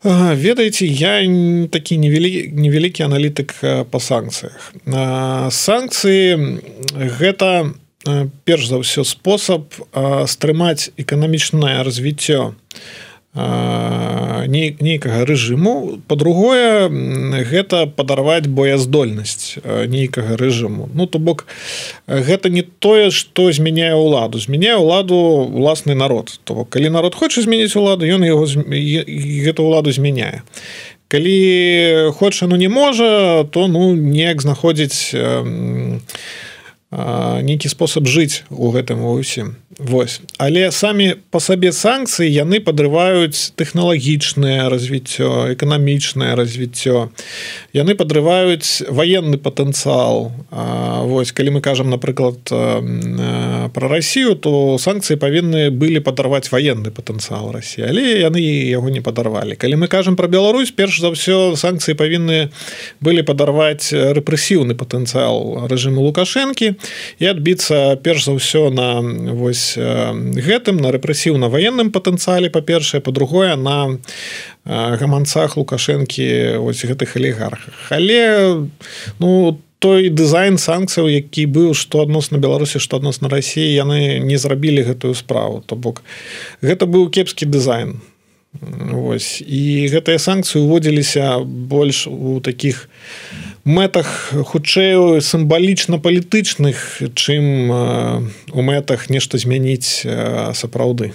[0.04, 1.24] ведаеце я
[1.72, 3.56] такі невялі невялікі аналітык
[3.92, 4.72] по санкцыях
[5.52, 6.60] санкцыі
[7.20, 7.72] гэта
[8.44, 9.76] перш за ўсё спосаб
[10.28, 12.56] стрымаць эканамічнае развіццё
[13.36, 16.02] нейкага рэжыму.
[16.08, 16.90] По-другое
[17.46, 20.90] гэта падарваць бояздольнасць нейкага рэжыму.
[20.94, 21.46] Ну то бок
[22.08, 24.40] гэта не тое что змяняе ўладу.
[24.40, 25.16] Змяняе ўладу
[25.54, 26.40] уласны народ.
[26.44, 30.42] То бок калі народ хоча змяніць уладу ён яго гэту ўладу змяняе.
[31.10, 35.14] Калі хоча ну не можа то ну неяк знаходзіць
[36.92, 40.22] нейкі спосаб жыць у гэтым усім Вось.
[40.38, 47.08] Але самі по сабе санкцыі яны падрываюць тэхналагічнае развіццё эканамічнае развіццё.
[47.72, 50.36] Яны падрываюць военны патэнцыял.
[51.08, 52.44] Вось калі мы кажам напрыклад
[53.70, 59.56] про Россию то санкцыі павінны былі падарваць военны патэнцыял Росси але яны яго не падарвалі
[59.56, 62.50] калі мы кажам про Беларусь перш за ўсё санкцыі павінны
[63.00, 66.74] былі падарваць рэпрэсіўны патэнцыял рэжыму лукашэнкі
[67.20, 69.00] і адбіцца перш за ўсё на
[69.34, 73.98] вось гэтым на рэпрэсіўна-ваенным патэнцыяле па-першае па-другое на
[74.66, 78.68] гаманцах лукашэнкі ось гэтых алігархах але
[79.20, 84.84] ну той дызайн санкцыяў які быў што адносна беларусі што адносна рассіі яны не зрабілі
[84.84, 85.64] гэтую справу.
[85.66, 86.04] То бок
[86.62, 88.04] гэта быў кепскі дызайн.
[88.60, 89.40] Вось.
[89.46, 92.90] І гэтыя санкцыі уводзіліся больш у таких
[93.64, 97.72] мэтах хутчэй сімвалічна палітычных чым
[98.52, 100.04] у мэтах нешта змяніць
[100.60, 101.14] сапраўды.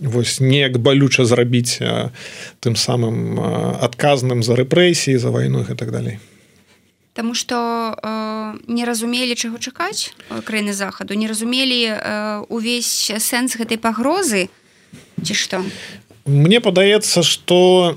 [0.00, 1.82] Вось неяк балюча зрабіць
[2.64, 3.44] тым самым
[3.82, 6.16] адказным за рэпрэсіі за вайну і так далей
[7.16, 10.12] Таму што э, не разумелі чаго чакаць
[10.44, 14.52] краіны захаду не разумелі э, увесь сэнс гэтай пагрозы
[15.24, 15.64] ці што
[16.26, 17.96] Мне падаецца што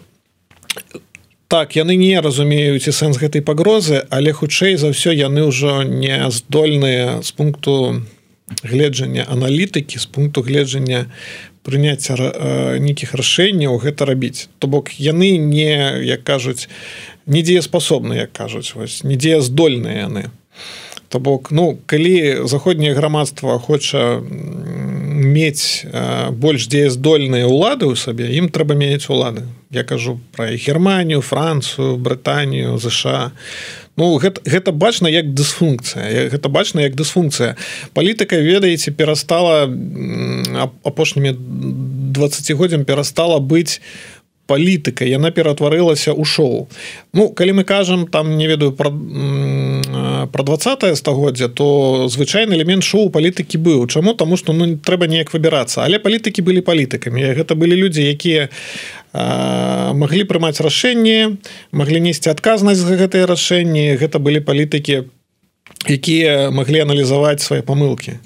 [1.51, 6.15] так яны не разумеюць і сэнс гэтай пагрозы але хутчэй за ўсё яны ўжо не
[6.31, 7.99] здольныя з пункту
[8.63, 11.11] гледжання аналітыкі з пункту гледжання
[11.69, 12.17] прыняцця
[12.81, 14.49] нейкіх рашэнняў гэта рабіць.
[14.57, 16.65] То бок яны не як кажуць
[17.29, 20.33] недзеяспасобны як кажуць вось недзеяздольныя яны.
[21.09, 24.17] То бок ну калі заходняе грамадства хоча
[25.19, 25.85] мець
[26.31, 29.45] больш дзеяздольныя ўлады ў сабе ім трэба меняць улады.
[29.69, 33.31] Я кажу про германію францию брытанію ЗША
[33.99, 37.55] ну гэта, гэта бачна як дысфункцыя гэта бачна як дысфункцыя.
[37.93, 39.67] Палітыка ведаеце перастала
[40.83, 41.35] апошнімі
[42.15, 43.81] 20годдзям перастала быць
[44.49, 46.65] палітыка яна ператварылася ў шоу.
[47.13, 48.89] Ну калі мы кажам там не ведаю про
[50.33, 54.13] про 20 стагоддзя то звычайны элемент шоу палітыкі быў чаму?
[54.13, 55.85] Таму что ну трэба неяк выбірацца.
[55.85, 57.37] Але палітыкі былі палітыкамі.
[57.37, 58.49] Гэта былі людзі якія
[59.13, 61.37] маглі прымаць рашэнне
[61.71, 63.97] маглі несці адказнасць за гэтыя рашэнні.
[64.01, 65.18] Гэта былі палітыкі по
[65.87, 68.19] якія маглі аналізаваць свае памылкі.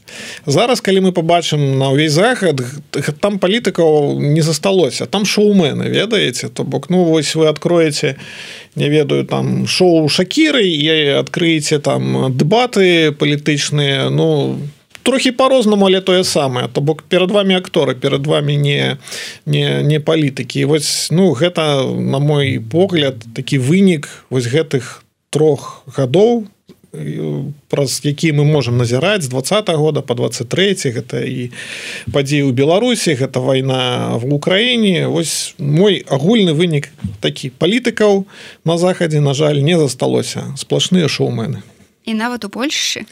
[0.45, 2.61] Зараз калі мы побачым на ўвесь захад
[3.21, 5.05] там палітыкаў не засталося.
[5.05, 6.49] Там шоумены ведаеце?
[6.49, 8.15] То бок ну вось вы откроеце
[8.75, 14.57] не ведаю там шоу шакіры і адкрыеце там дэбаты палітычныя ну
[15.03, 16.67] трохі по-рознаму але тое самае.
[16.73, 18.97] То бок перад вами акторы перад вами не
[19.45, 20.65] не не палітыкі.
[20.65, 26.47] Вось ну гэта на мой погляд такі вынік вось гэтых трох гадоў
[27.69, 31.51] праз які мы можемм назіраць з два -го года по 23 гэта і
[32.11, 35.07] падзеі ў беларусі гэта вайна в украіне.
[35.07, 37.51] Ось мой агульны вынік такі.
[37.57, 38.25] Палітыкаў
[38.65, 40.53] на захадзе на жаль не засталося.
[40.55, 41.63] Сплошныя шоумены
[42.05, 43.05] і нават у Польшы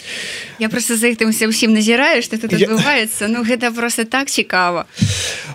[0.59, 3.25] я просто за гэтым усе ўсім назіраю что тут адбываецца.
[3.25, 3.31] Я...
[3.31, 4.85] Ну гэта просто так цікава.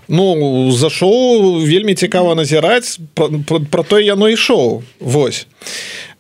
[0.08, 2.98] Ну зашоу вельмі цікава назіраць.
[3.14, 5.46] Про, про, про то яно ішоў Вось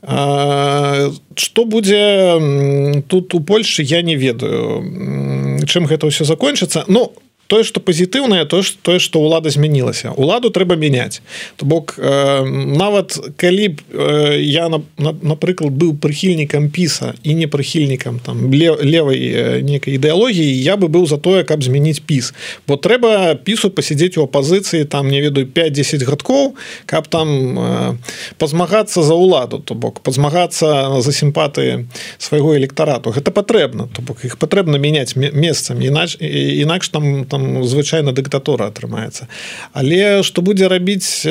[0.02, 7.64] что будзе тут у Польшы я не ведаю чым гэта ўсё закончыцца но у тое
[7.64, 11.22] что пазітыўнае то ж тое что ўлада змянілася уладу трэба мяняць
[11.56, 17.34] то бок э, нават калі б э, я на, на, напрыклад быў прыхільнікам піса і
[17.34, 22.32] не прыхільнікам там левой э, некай ідэалогіі я бы быў за тое каб змяніць піс.
[22.68, 26.54] Бо трэба пісу пасядзець у апазіцыі там не ведаю 5-10 гадкоў
[26.86, 27.28] каб там
[27.58, 27.96] э,
[28.38, 31.86] пазмагацца за ўладу то бок пазмагацца за сімпатыі
[32.18, 33.10] свайго электарату.
[33.10, 33.88] Гэта патрэбна.
[33.92, 39.28] То бок іх патрэбна мяняць месцамі інакш інакш там там там звычайна дыктатура атрымаецца.
[39.76, 41.28] Але што будзе рабіць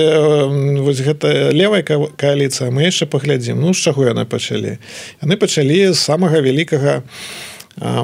[0.85, 4.77] вось гэта левая кааліцыя мы яшчэ паглядзім ну з чаго яны пачалі?
[5.25, 7.01] Яны пачалі самага вялікага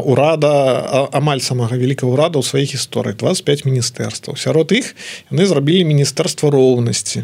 [0.03, 4.35] урада амаль самага вялікага ўрада ў сваіх гісторыях 25 міністэрстваў.
[4.35, 4.97] Сярод іх
[5.29, 7.23] яны зрабілі міністэрства роўнасці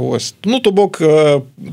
[0.00, 0.34] Ось.
[0.44, 1.02] ну то бок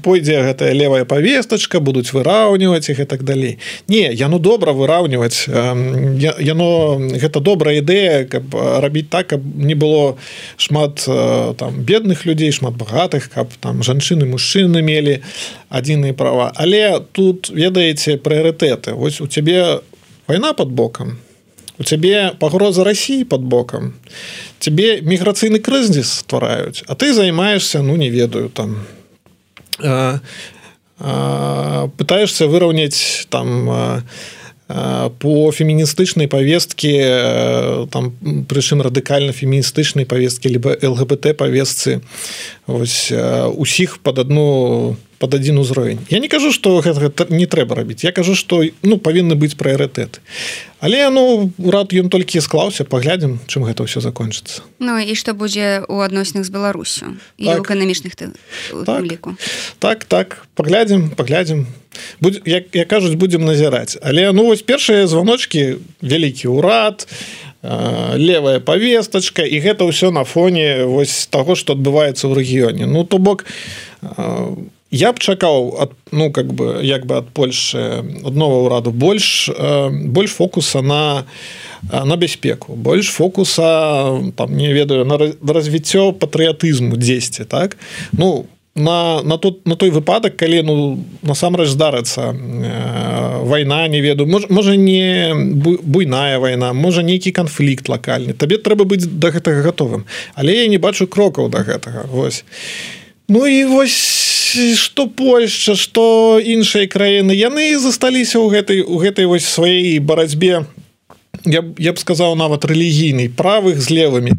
[0.01, 3.59] пойдзе гэтая левая повесточка будуць выраўніваць их и так далей.
[3.87, 5.45] Не яно добра выраўніваць.
[5.45, 8.49] Яно гэта добрая ідэя каб
[8.81, 10.17] рабіць так каб не было
[10.57, 15.21] шмат там бедных людзей шмат багатых каб там жанчыны мужчыны мелі
[15.69, 16.51] адзіныя права.
[16.55, 18.97] Але тут ведаеце прыярытэты.
[18.97, 19.85] Вось у цябе
[20.25, 21.19] вайна под бокам
[21.77, 23.93] у цябе пагроза Росіі под бокам
[24.59, 28.85] тебе міграцыйны крызіс ствараюць а ты займаешься ну не ведаю там
[29.79, 30.19] а,
[30.99, 34.03] а, пытаешься выраўняць там а,
[35.19, 36.93] по феміністычнай повесткі
[37.93, 38.17] там
[38.49, 42.01] прычым радыкальна феміністычнай повесткі либо лгбт повестцы
[42.65, 45.99] ось усіх под одну под один узровень.
[46.09, 50.19] Я не кажу что гэта не трэба рабіць я кажу что ну павінны быць прыярытэты.
[50.79, 54.61] Але ну рад ён толькі склаўся паглядзім чым гэта ўсё закончыцца.
[54.79, 57.63] Ну і што будзе у адносінах з Беларусю так.
[57.63, 58.35] эканамічных ты
[58.85, 59.05] так,
[59.79, 61.67] так так паглядзім паглядзім.
[62.19, 63.97] Будь як я кажуць будзем назіраць.
[64.03, 67.07] Але ну вось першыя званочки вялікі ўрад
[68.15, 72.85] левая повесточка і гэта ўсё на фоне вось таго что адбываецца ў рэгіёне.
[72.85, 73.45] Ну то бок
[74.03, 78.95] у я б чакаў ад ну как бы як бы ад Польшы аднова ўраду.
[78.95, 81.25] Больш э, больш фокуса на
[81.91, 82.75] на бяспеку.
[82.75, 87.77] Больш фокуса там не ведаю на развіццё патрыятызму дзесьці так?
[88.13, 90.75] Ну на на тут на той выпадак калі ну
[91.23, 94.27] насамрэч здарыцца э, вайна не ведаю.
[94.27, 98.33] Можа, можа не буйная вайна можа нейкі канфлікт лакальны.
[98.33, 100.05] Табе трэба быць да гэтага гатовым.
[100.35, 102.07] Але я не бачу крокаў да гэтага.
[102.11, 102.45] Вось.
[103.27, 104.24] Ну і вось
[104.75, 110.65] что Польша что іншыя краіны яны засталіся ў гэтай у гэтай вось сваёй барацьбе
[111.45, 114.33] я, я б сказаў нават рэлігійнай правых з левымі.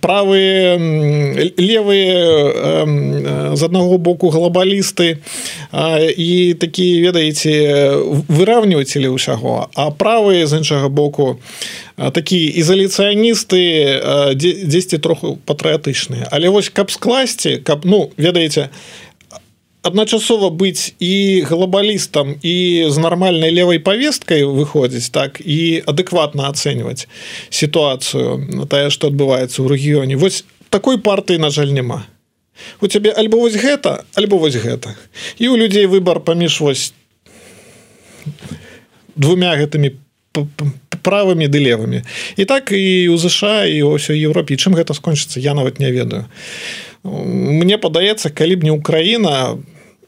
[0.00, 0.78] Правыя
[1.60, 2.86] левыя
[3.54, 5.18] з аднаго боку глобалісты
[6.16, 7.52] і такія ведаеце
[8.28, 11.38] выраўнівацелі ўсяго а правыя з іншага боку
[11.96, 13.60] такія ізаляцыяністы
[14.34, 16.26] дзесьці троху патрыятычныя.
[16.30, 18.70] Але вось каб скласці каб ну ведаеце
[19.82, 27.08] адначасова быць і глобалістам і з нармальнай левой повесткай выходзіць так і адэкватна ацэньваць
[27.48, 32.04] сітуацыю тая што адбываецца ў рэгіёне вось такой партыі на жаль няма
[32.80, 34.96] у цябе альбо вось гэта альбо вось гэта.
[35.38, 36.92] І у людзей выбар паміж вось
[39.16, 39.96] двумя гэтымі
[41.00, 42.04] правымі ды левымі.
[42.36, 46.28] І так і у ЗША і ўсё Еўропе чым гэта скончыцца я нават не ведаю
[47.04, 49.58] Мне падаецца калі б не Украіна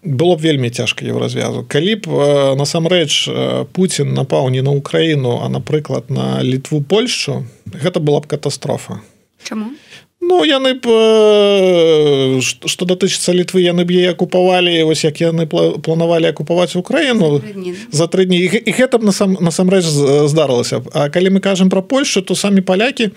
[0.02, 2.06] было б вельмі цяжка его развязу калі б
[2.58, 3.30] насамрэч
[3.72, 9.00] Путін напаў не на Украіну а напрыклад на літву Польшу гэта была б катастрофа.
[9.44, 9.72] Чаму?
[10.22, 10.86] Ну яны б
[12.42, 17.42] што датычыцца літвы яны б яе акупавалі вось як яны планавалі акупаваць Украіну
[17.90, 18.38] за тры дні.
[18.38, 19.82] і гэта б насам насамрэч
[20.30, 23.10] здарылася А калі мы кажам пра Польшу то самі палякі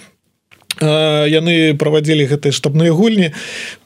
[0.81, 3.31] яны правадзілі гэтыя штабныя гульні.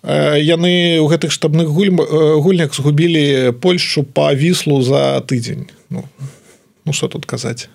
[0.04, 5.70] Яны ў гэтых штабных гульм гульнях згубілі Польшу па віслу за тыдзень.
[5.90, 6.06] Ну,
[6.86, 7.70] ну что тут казаць?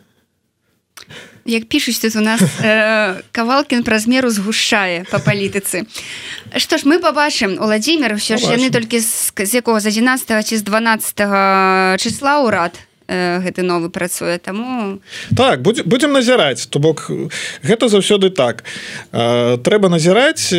[1.44, 5.84] Як пішуць тут у нас э, кавалкін праз меру згушае по палітыцы.
[6.56, 10.56] Что ж мы побачым владимир все ж яны толькі з, з якого з 11 ці
[10.56, 12.72] з 12 числа ўрад
[13.08, 15.00] гэты новы працуе таму
[15.36, 17.10] так будем будем назіраць то бок
[17.62, 18.64] гэта заўсёды так.
[19.12, 20.52] Трэба назіраць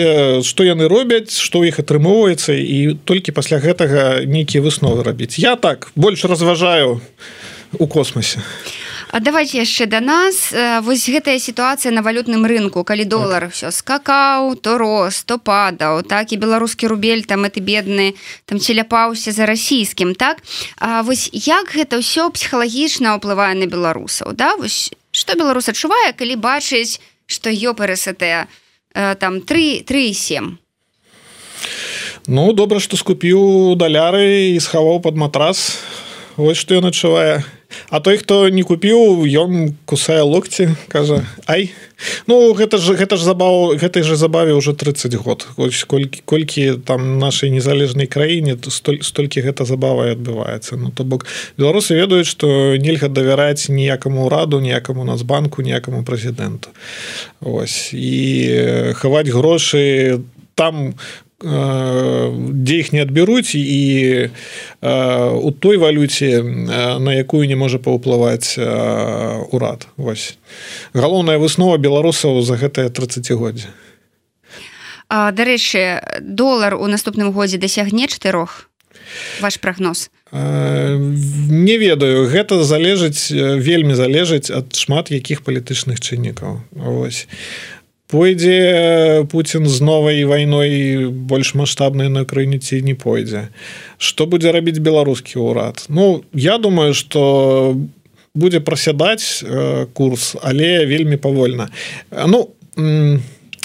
[0.45, 5.37] што яны робяць што ў іх атрымоўваецца і толькі пасля гэтага нейкія высновы рабіць.
[5.39, 7.01] Я так больш разважаю
[7.77, 8.84] у космосе А
[9.19, 10.51] давайте яшчэ да нас.
[10.83, 12.83] Вось гэтая сітуацыя на валютным рынку.
[12.83, 16.03] Калі долар все скакаў то рос то падаў.
[16.03, 20.43] Так і беларускі рубель там это бедны там целяпаўся за расійскім так?
[20.79, 24.55] А вось як гэта ўсё псіхалагічна ўплывае на беларусаў да?
[24.59, 28.19] Вось что беларус адчувае калі бачыць что ёпрст
[28.91, 30.57] там 3 37
[32.27, 35.79] Ну добра што скупіў даляры і схаваў под матрас.
[36.35, 37.45] Вось што ён адчувае
[37.89, 41.71] А той хто не купіў ён кусае локці кажа Ай
[42.27, 45.47] Ну гэта ж гэта ж забаў гэтай же забаве ўжо 30 год.
[45.55, 50.75] Ось колькі колькі там нашай незалежнай краіне то столь столькі гэта забава адбываецца.
[50.75, 51.25] Ну то бок
[51.57, 56.69] беларусы ведаюць што нельга давяраць ніякаму ўраду ніякаму нацбанку ніякаму прэзідэнту.
[57.39, 57.93] Вось.
[57.93, 60.19] І хаваць грошы
[60.55, 60.95] там
[61.45, 64.29] дзе іх не адбяруць і
[64.81, 68.57] у той валюце на якую не можа паўплываць
[69.53, 69.85] урад.
[69.97, 70.37] Вось.
[70.97, 73.69] Галоўная выснова беларусаў за гэтае 30годдзя
[75.09, 78.69] дарэчы долар у наступным годзе дасягне чатырох?
[79.39, 82.27] Ваш прогноз не ведаю.
[82.27, 86.59] Гэта залежыць вельмі залежыць ад шмат якіх палітычных чыннікаў.
[86.75, 87.27] Ось
[88.07, 93.49] пойдзе Путін з новай вайной больш маштабнай на краіне ці не пойдзе?
[93.97, 95.85] Что будзе рабіць беларускі ўрад?
[95.89, 97.75] Ну я думаю что
[98.35, 99.43] будзе прасядаць
[99.93, 101.69] курс але вельмі павольна.
[102.11, 102.53] Ну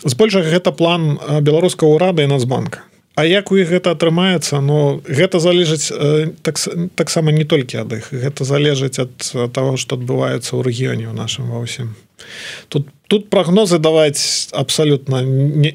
[0.05, 2.86] збольшага гэта план беларускага ўрада і нацбанка.
[3.18, 4.62] А як у іх гэта атрымаецца?
[4.64, 5.93] Но гэта залежыць
[6.41, 6.57] так
[6.95, 8.09] таксама не толькі ад іх.
[8.14, 9.12] Гэта залежыць ад
[9.53, 11.93] того что адбываецца ў рэгіёне ў нашым ва ўсім.
[12.72, 15.74] Тут тут прогнозы даваць абсалютна не,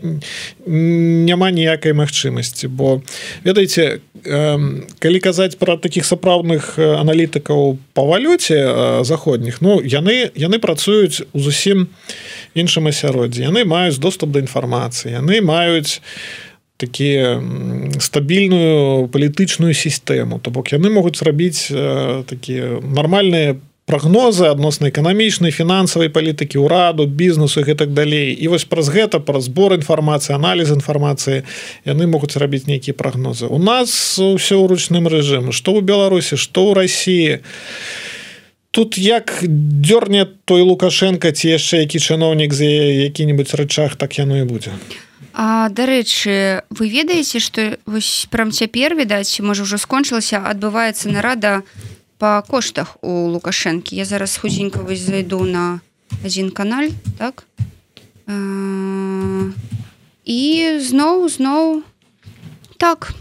[0.66, 3.02] няма ніякай магчымасці бо
[3.44, 11.40] ведаеце калі казаць пра такіх сапраўдных аналітыкаў па валюце заходніх ну яны яны працуюць у
[11.44, 11.92] зусім
[12.56, 13.52] іншым асяроддзі.
[13.52, 16.02] Яны маюць доступ да інфармацыі яны маюць
[16.78, 17.40] такія
[18.00, 20.40] стабільную палітычную сістэму.
[20.40, 21.72] То бок яны могуць зрабіць
[22.28, 28.34] такія нармальныя прогнозы адносна эканамічнай фінансавай палітыкі ўраду бізнесу і так далей.
[28.34, 31.46] І вось праз гэта пра збор інфармацыі аналіз інфармацыі
[31.86, 33.46] яны могуць рабіць нейкія прагнозы.
[33.46, 37.46] У нас ўсё ў ручным рэжыму што ў беларусі што ў Росіі
[38.74, 44.50] тут як дзёрне той лукашенко ці яшчэ які чыноўнік за які-небудзь рычах так яно і
[44.50, 44.74] будзе.
[45.38, 52.44] Дарэчы вы ведаеце што вось прям цяпер відаць можа ўжо скончылася адбываецца нарада у по
[52.48, 55.82] коштах у лукашэнкі я зараз худзенька вось зайду на
[56.24, 57.46] один канал так?
[60.26, 60.42] І
[60.82, 61.84] зноў зноў
[62.78, 63.14] так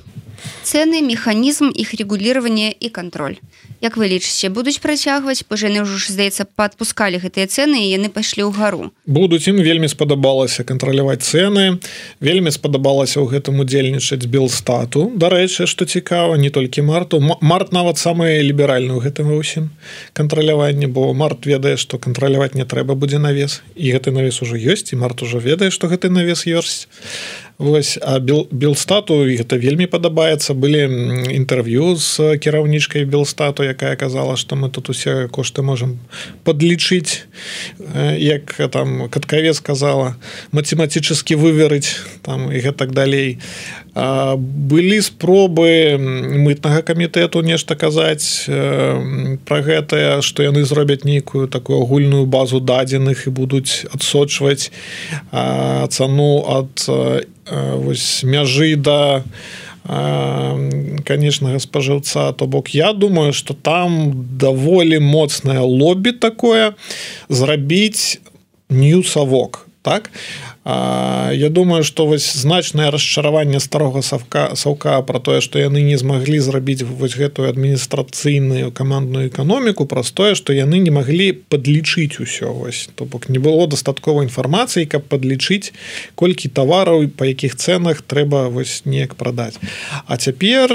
[0.62, 3.36] цены механізм іх регулирования і контроль
[3.84, 5.44] Як вы лічыце будуць працягваць?
[5.44, 10.64] Пажаны ўжо здаецца падпускалі гэтыя цены і яны пайшлі ў гару будуць ім вельмі спадабалася
[10.64, 11.76] кантраляваць цены
[12.16, 15.12] вельмі спадабалася ў гэтым удзельнічаць белстату.
[15.12, 17.20] Дарэчы што цікава не толькі марту.
[17.20, 19.68] Март нават самыя ліберальны ў гэтым усім
[20.16, 24.96] кантраляванне бо март ведае што кантраляваць не трэба будзе навес і гэты навес ужо ёсць
[24.96, 26.88] і март ужо ведае што гэты навес ёсць
[27.58, 30.90] Вось а бел, белстату гэта вельмі падабаецца былі
[31.38, 36.00] інтэрв'ю з кіраўнічкай белстату якая казала что мы тут усе кошты можем
[36.42, 37.30] подлічыць
[38.18, 40.16] як там каткаве сказала
[40.50, 43.38] математически выверыць там і гэтак далей
[43.94, 45.94] былі спробы
[46.42, 48.42] мытнага камітэту нешта казаць
[49.46, 54.74] про гэтае что яны зробяць нейкую такую агульную базу дадзеных і будуць адсочваць
[55.30, 56.74] цану ад
[57.46, 59.24] вось мяжы да
[59.84, 62.32] канечнага спажыўца.
[62.32, 66.74] То бок я думаю что там даволі моцнае лобі такое
[67.28, 68.18] зрабіць
[68.70, 70.10] ньюсавок так
[70.64, 76.40] Я думаю что вось значнае расчараванне старога савка саўка про тое что яны не змаглі
[76.40, 82.88] зрабіць вось гэтую адміністрацыйную камандную эканоміку праз тое что яны не маглі подлічыць усё вось.
[82.94, 85.76] То бок не было дастаткова інфармацыі каб подлічыць
[86.16, 89.60] колькі тавараў па якіх цэнах трэба вось неяк прадаць.
[90.06, 90.72] А цяпер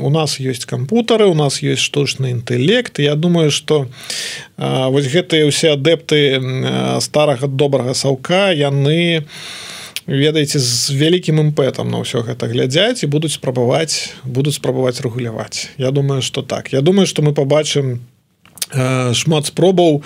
[0.00, 2.98] у нас есть кампутары у нас есть штучны інтэлект.
[2.98, 3.92] Я думаю что
[4.56, 6.40] вось гэтыя ўсе адэпты
[7.04, 9.26] старага добрага саўка я яны
[10.06, 15.74] ведаеце з вялікім імпэтам на ўсё гэта глядзяць і будуць спрабаваць будуць спрабаваць рэгуляваць.
[15.78, 16.72] Я думаю что так.
[16.72, 18.00] Я думаю что мы побачым
[18.72, 20.02] э, шмат спробаў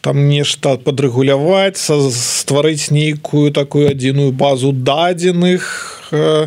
[0.00, 5.64] там нешта падрэгуляваць стварыць нейкую такую адзіную базу дадзеных
[6.12, 6.46] э,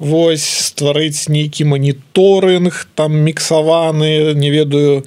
[0.00, 5.04] Вось стварыць нейкі маніторынг там міксаваны не ведаю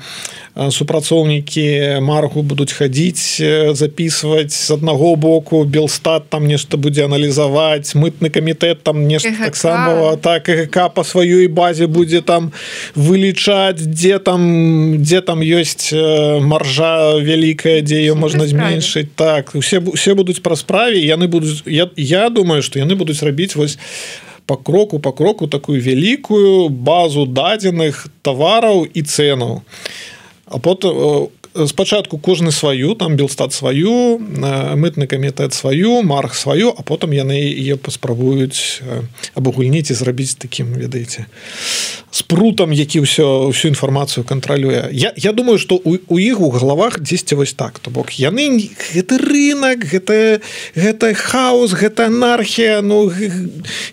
[0.53, 3.41] супрацоўнікі маргу будуць хадзіць
[3.73, 10.45] записываць з аднаго боку белстат там нешта будзе аналізаваць мытны камітэт там нешта таксама так
[10.45, 12.51] ГК по сваёй базе будзе там
[12.93, 15.89] вылічаць дзе там дзе там ёсць
[16.45, 19.09] маржа вялікая дзе ее можна зменшыць.
[19.17, 23.55] Так усе усе будуць пра справе яны будуць я, я думаю что яны будуць рабіць
[23.55, 23.81] вось
[24.45, 29.65] по кроку по кроку такую вялікую базу дадзеных тавараў і цэнаў.
[29.65, 30.12] а
[30.45, 31.29] потым
[31.67, 37.77] спачатку кожны сваю там белстат сваю мытны камітэт сваю марх сваю а потым яны яе
[37.77, 38.81] паспрабуюць
[39.35, 41.27] абагульніць і зрабіць таким ведаеце
[42.09, 44.89] спрутам які ўсё всю інфармацыю кантралюе.
[44.91, 48.69] Я, я думаю что у, у іх у галавах дзесьці вось так то бок яны
[48.93, 50.41] гэты рынок гэта
[50.73, 53.13] гэта хаос гэта анархія ну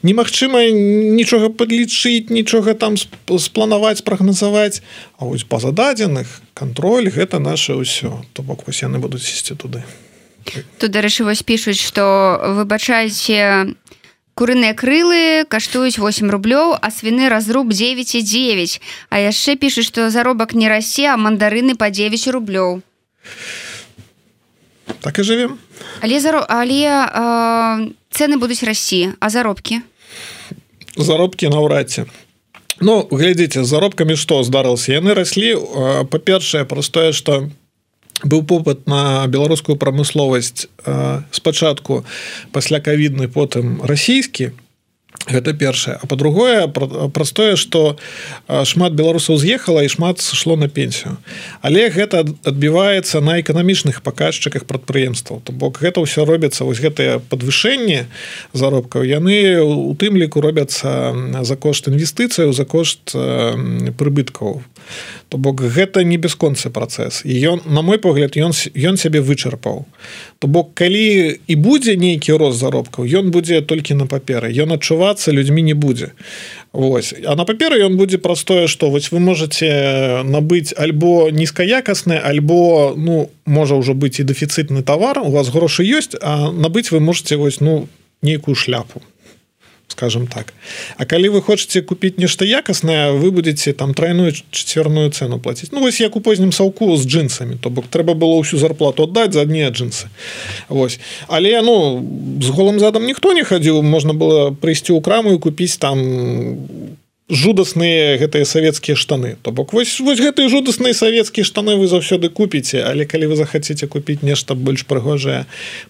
[0.03, 4.81] немагчыма нічога подлічыць нічога там спланаваць прагназаваць
[5.21, 8.25] А вось па зададзеных контроль гэта наше ўсё.
[8.33, 9.85] То бок вось яны будуць ісці туды.
[10.81, 13.77] Тут дарэчы вось пішуць что выбачаеце
[14.33, 18.81] курыныя крылы каштуюць 8 рублёў а свіны разруб 9,9
[19.13, 22.81] а яшчэ пішу что заробак не расе а мандарыны по 9 рублёў.
[25.05, 25.61] Так і жывем.
[26.01, 29.13] Але зару але э, цены будуць расці.
[29.21, 29.85] А заробкі?
[30.97, 32.09] Заробкі наўрад ці
[32.81, 35.53] Ну глядзіце заробкамі што здарылася яны раслі
[36.13, 37.51] па-першае простое что
[38.25, 40.69] быў попыт на беларускую прамысловасць
[41.31, 42.05] спачатку
[42.53, 44.53] пасля кавідны потым расійскі
[45.27, 45.99] гэта першае.
[46.03, 47.97] А по-другое простое что
[48.49, 51.17] шмат беларусаў з'ехала і шмат сышло на пенсію.
[51.63, 55.41] Але гэта адбіваецца на эканамічных паказчыках прадпрыемстваў.
[55.45, 58.07] То бок гэта ўсё робіцца вось гэтыя подвышэнні
[58.53, 63.13] заробкаў яны у тым ліку робяцца за кошт інвестыцыяў за кошт
[63.99, 64.63] прыбыткаў.
[65.29, 67.23] То бок гэта не бясконцы працэс.
[67.25, 69.85] І ён на мой погляд ён ён сябе вычарпаў.
[69.85, 74.49] то бок калі і будзе нейкі рост заробкаў ён будзе толькі на паперы.
[74.49, 76.17] Ён адчувацца людзьмі не будзе.
[76.73, 77.13] Вось.
[77.27, 83.29] А на паперы ён будзе простое что вось вы можете набыць альбо нізкаякасны альбо ну
[83.45, 87.61] можа ўжо быць і дэфіцытны товар у вас грошы ёсць а набыць вы можете вось
[87.61, 87.89] ну
[88.23, 89.03] нейкую шляпу
[89.91, 90.55] скажем так.
[90.97, 95.81] А калі вы хочетце купіць нешта якаснае вы будете там тройную чацверную цену платіць Ну
[95.81, 99.43] вось як у познім саўку з джинсами то бок трэба было ўсю зарплату аддаць за
[99.43, 100.07] адне джинсы.
[100.69, 101.01] Вось.
[101.29, 102.07] Але ну
[102.41, 105.99] з голым задам ніхто не хадзіў можна было прыйсці ў краму і купіць там
[107.31, 109.37] жудасныя гэтыя савецкія штаны.
[109.43, 113.87] То бок вось вось гэтыя жудасныя савецкія штаны вы заўсёды купіце але калі вы захацеце
[113.87, 115.47] купіць нешта больш прыгожае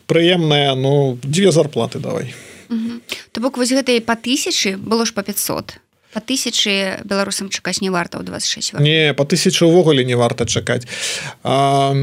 [0.06, 2.34] прыемнае ну дзве зарплаты давай
[3.32, 5.78] То бок вось гэтай па тысячы было ж па 500
[6.12, 10.86] по тысячы беларусам чакаць не варта ў 26 не по тысячу увогуле не варта чакаць.
[11.42, 11.94] А,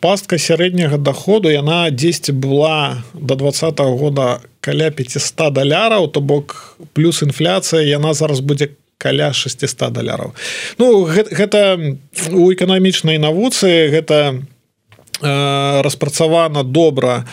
[0.00, 6.76] пастка сярэдняга доходу яна 10 была до два -го года каля 500 даляраў то бок
[6.92, 10.34] плюс інфляцыя яна зараз будзе каля 600 даляраў.
[10.78, 11.58] Ну гэта, гэта
[12.32, 14.42] у эканамічнай навуцы гэта
[15.22, 17.24] распрацавана добра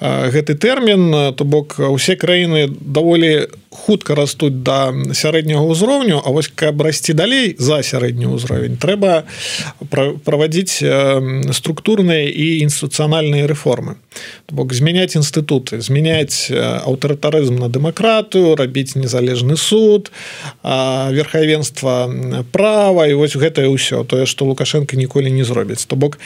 [0.00, 6.80] гэты тэрмін то бок усе краіны даволі хутка растуць да сярэдняга ўзроўню А вось каб
[6.82, 9.24] расці далей за сярэдні ўзровень трэба
[10.24, 10.80] праводзіць
[11.52, 13.98] структурныя і інстытуцыянальныя рэформы.
[14.48, 20.08] Бок змяняць інстытуты змяняць аўтарытарызм на дэмакратыю рабіць незалежны суд
[20.62, 22.08] верхавенства
[22.52, 25.84] права і вось гэтае ўсё тое што лукашенко ніколі не зробіць.
[25.84, 26.18] То бок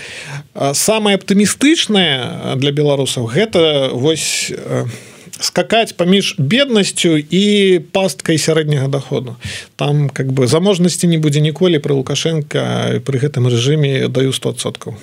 [1.08, 4.52] самое аптымістычнае для беларусаў гэта вось
[5.40, 9.36] скакаць паміж беднасцю і пасткай сярэдняга доходу
[9.76, 15.00] там как бы заможнасці не будзе ніколі пры лукашенко пры гэтым рэжыме даю 100соткаў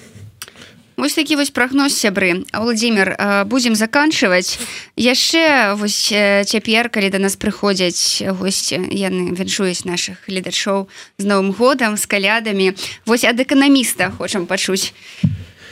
[0.95, 2.45] Вось такі вось прагноз сябры.
[2.53, 3.17] Владимир
[3.51, 4.59] будем заканчиваць
[4.95, 6.13] яшчэ вось
[6.47, 10.87] цяпер калі да нас прыходзяць госці яны віншуюць наших гледачоў
[11.17, 12.77] з новым годам з калядамі.
[13.05, 14.93] Вось ад эканаміста хочам пачуць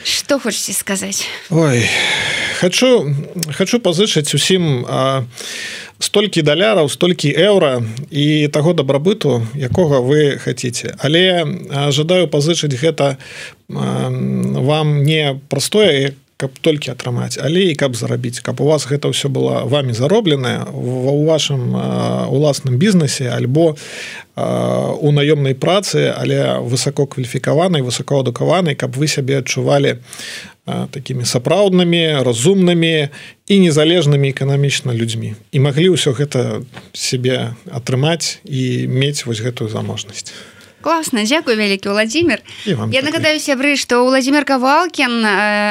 [0.04, 1.88] что хочете сказаць ой
[2.60, 3.14] хочу
[3.56, 4.86] хочу пазычыць усім
[5.98, 11.44] столькі даляраў столькі еўра і таго дабрабыту якога вы хаце але
[11.90, 13.16] жадаю пазычыць гэта
[13.68, 19.10] вам не простое як каб толькі атрымаць але і каб зарабіць каб у вас гэта
[19.10, 21.62] ўсё было вами заробленае ва ў вашым
[22.30, 23.76] уласным бізнесе альбо
[24.34, 30.02] у наёмнай працы але высококваліфікаванай высокоадукаванай каб вы сябе адчувалі
[30.64, 33.08] такімі сапраўднымі разумнымі
[33.46, 35.36] і незалежнымі эканамічна людзьмі.
[35.52, 36.64] І маглі ўсё гэта
[36.96, 40.32] сябе атрымаць і мець вось гэтую заможнасць
[40.84, 42.44] класна дзякую вялікі владимир.
[42.66, 45.24] Я нагадаю сябры что владимир кавалкин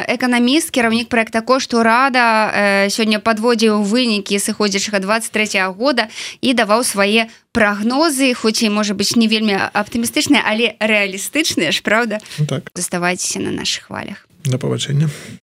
[0.09, 6.09] эканаміст кіраўнік проекта кошту рада сёння подводзіў вынікі сыходзячага 23 года
[6.41, 12.18] і даваў свае прогнозы хоць і можа быть не вельмі аптымістычныя але рэалістычныя ж правда?
[12.49, 12.74] Так.
[12.74, 15.09] Заставайцеся на наших хвалях на пабачэння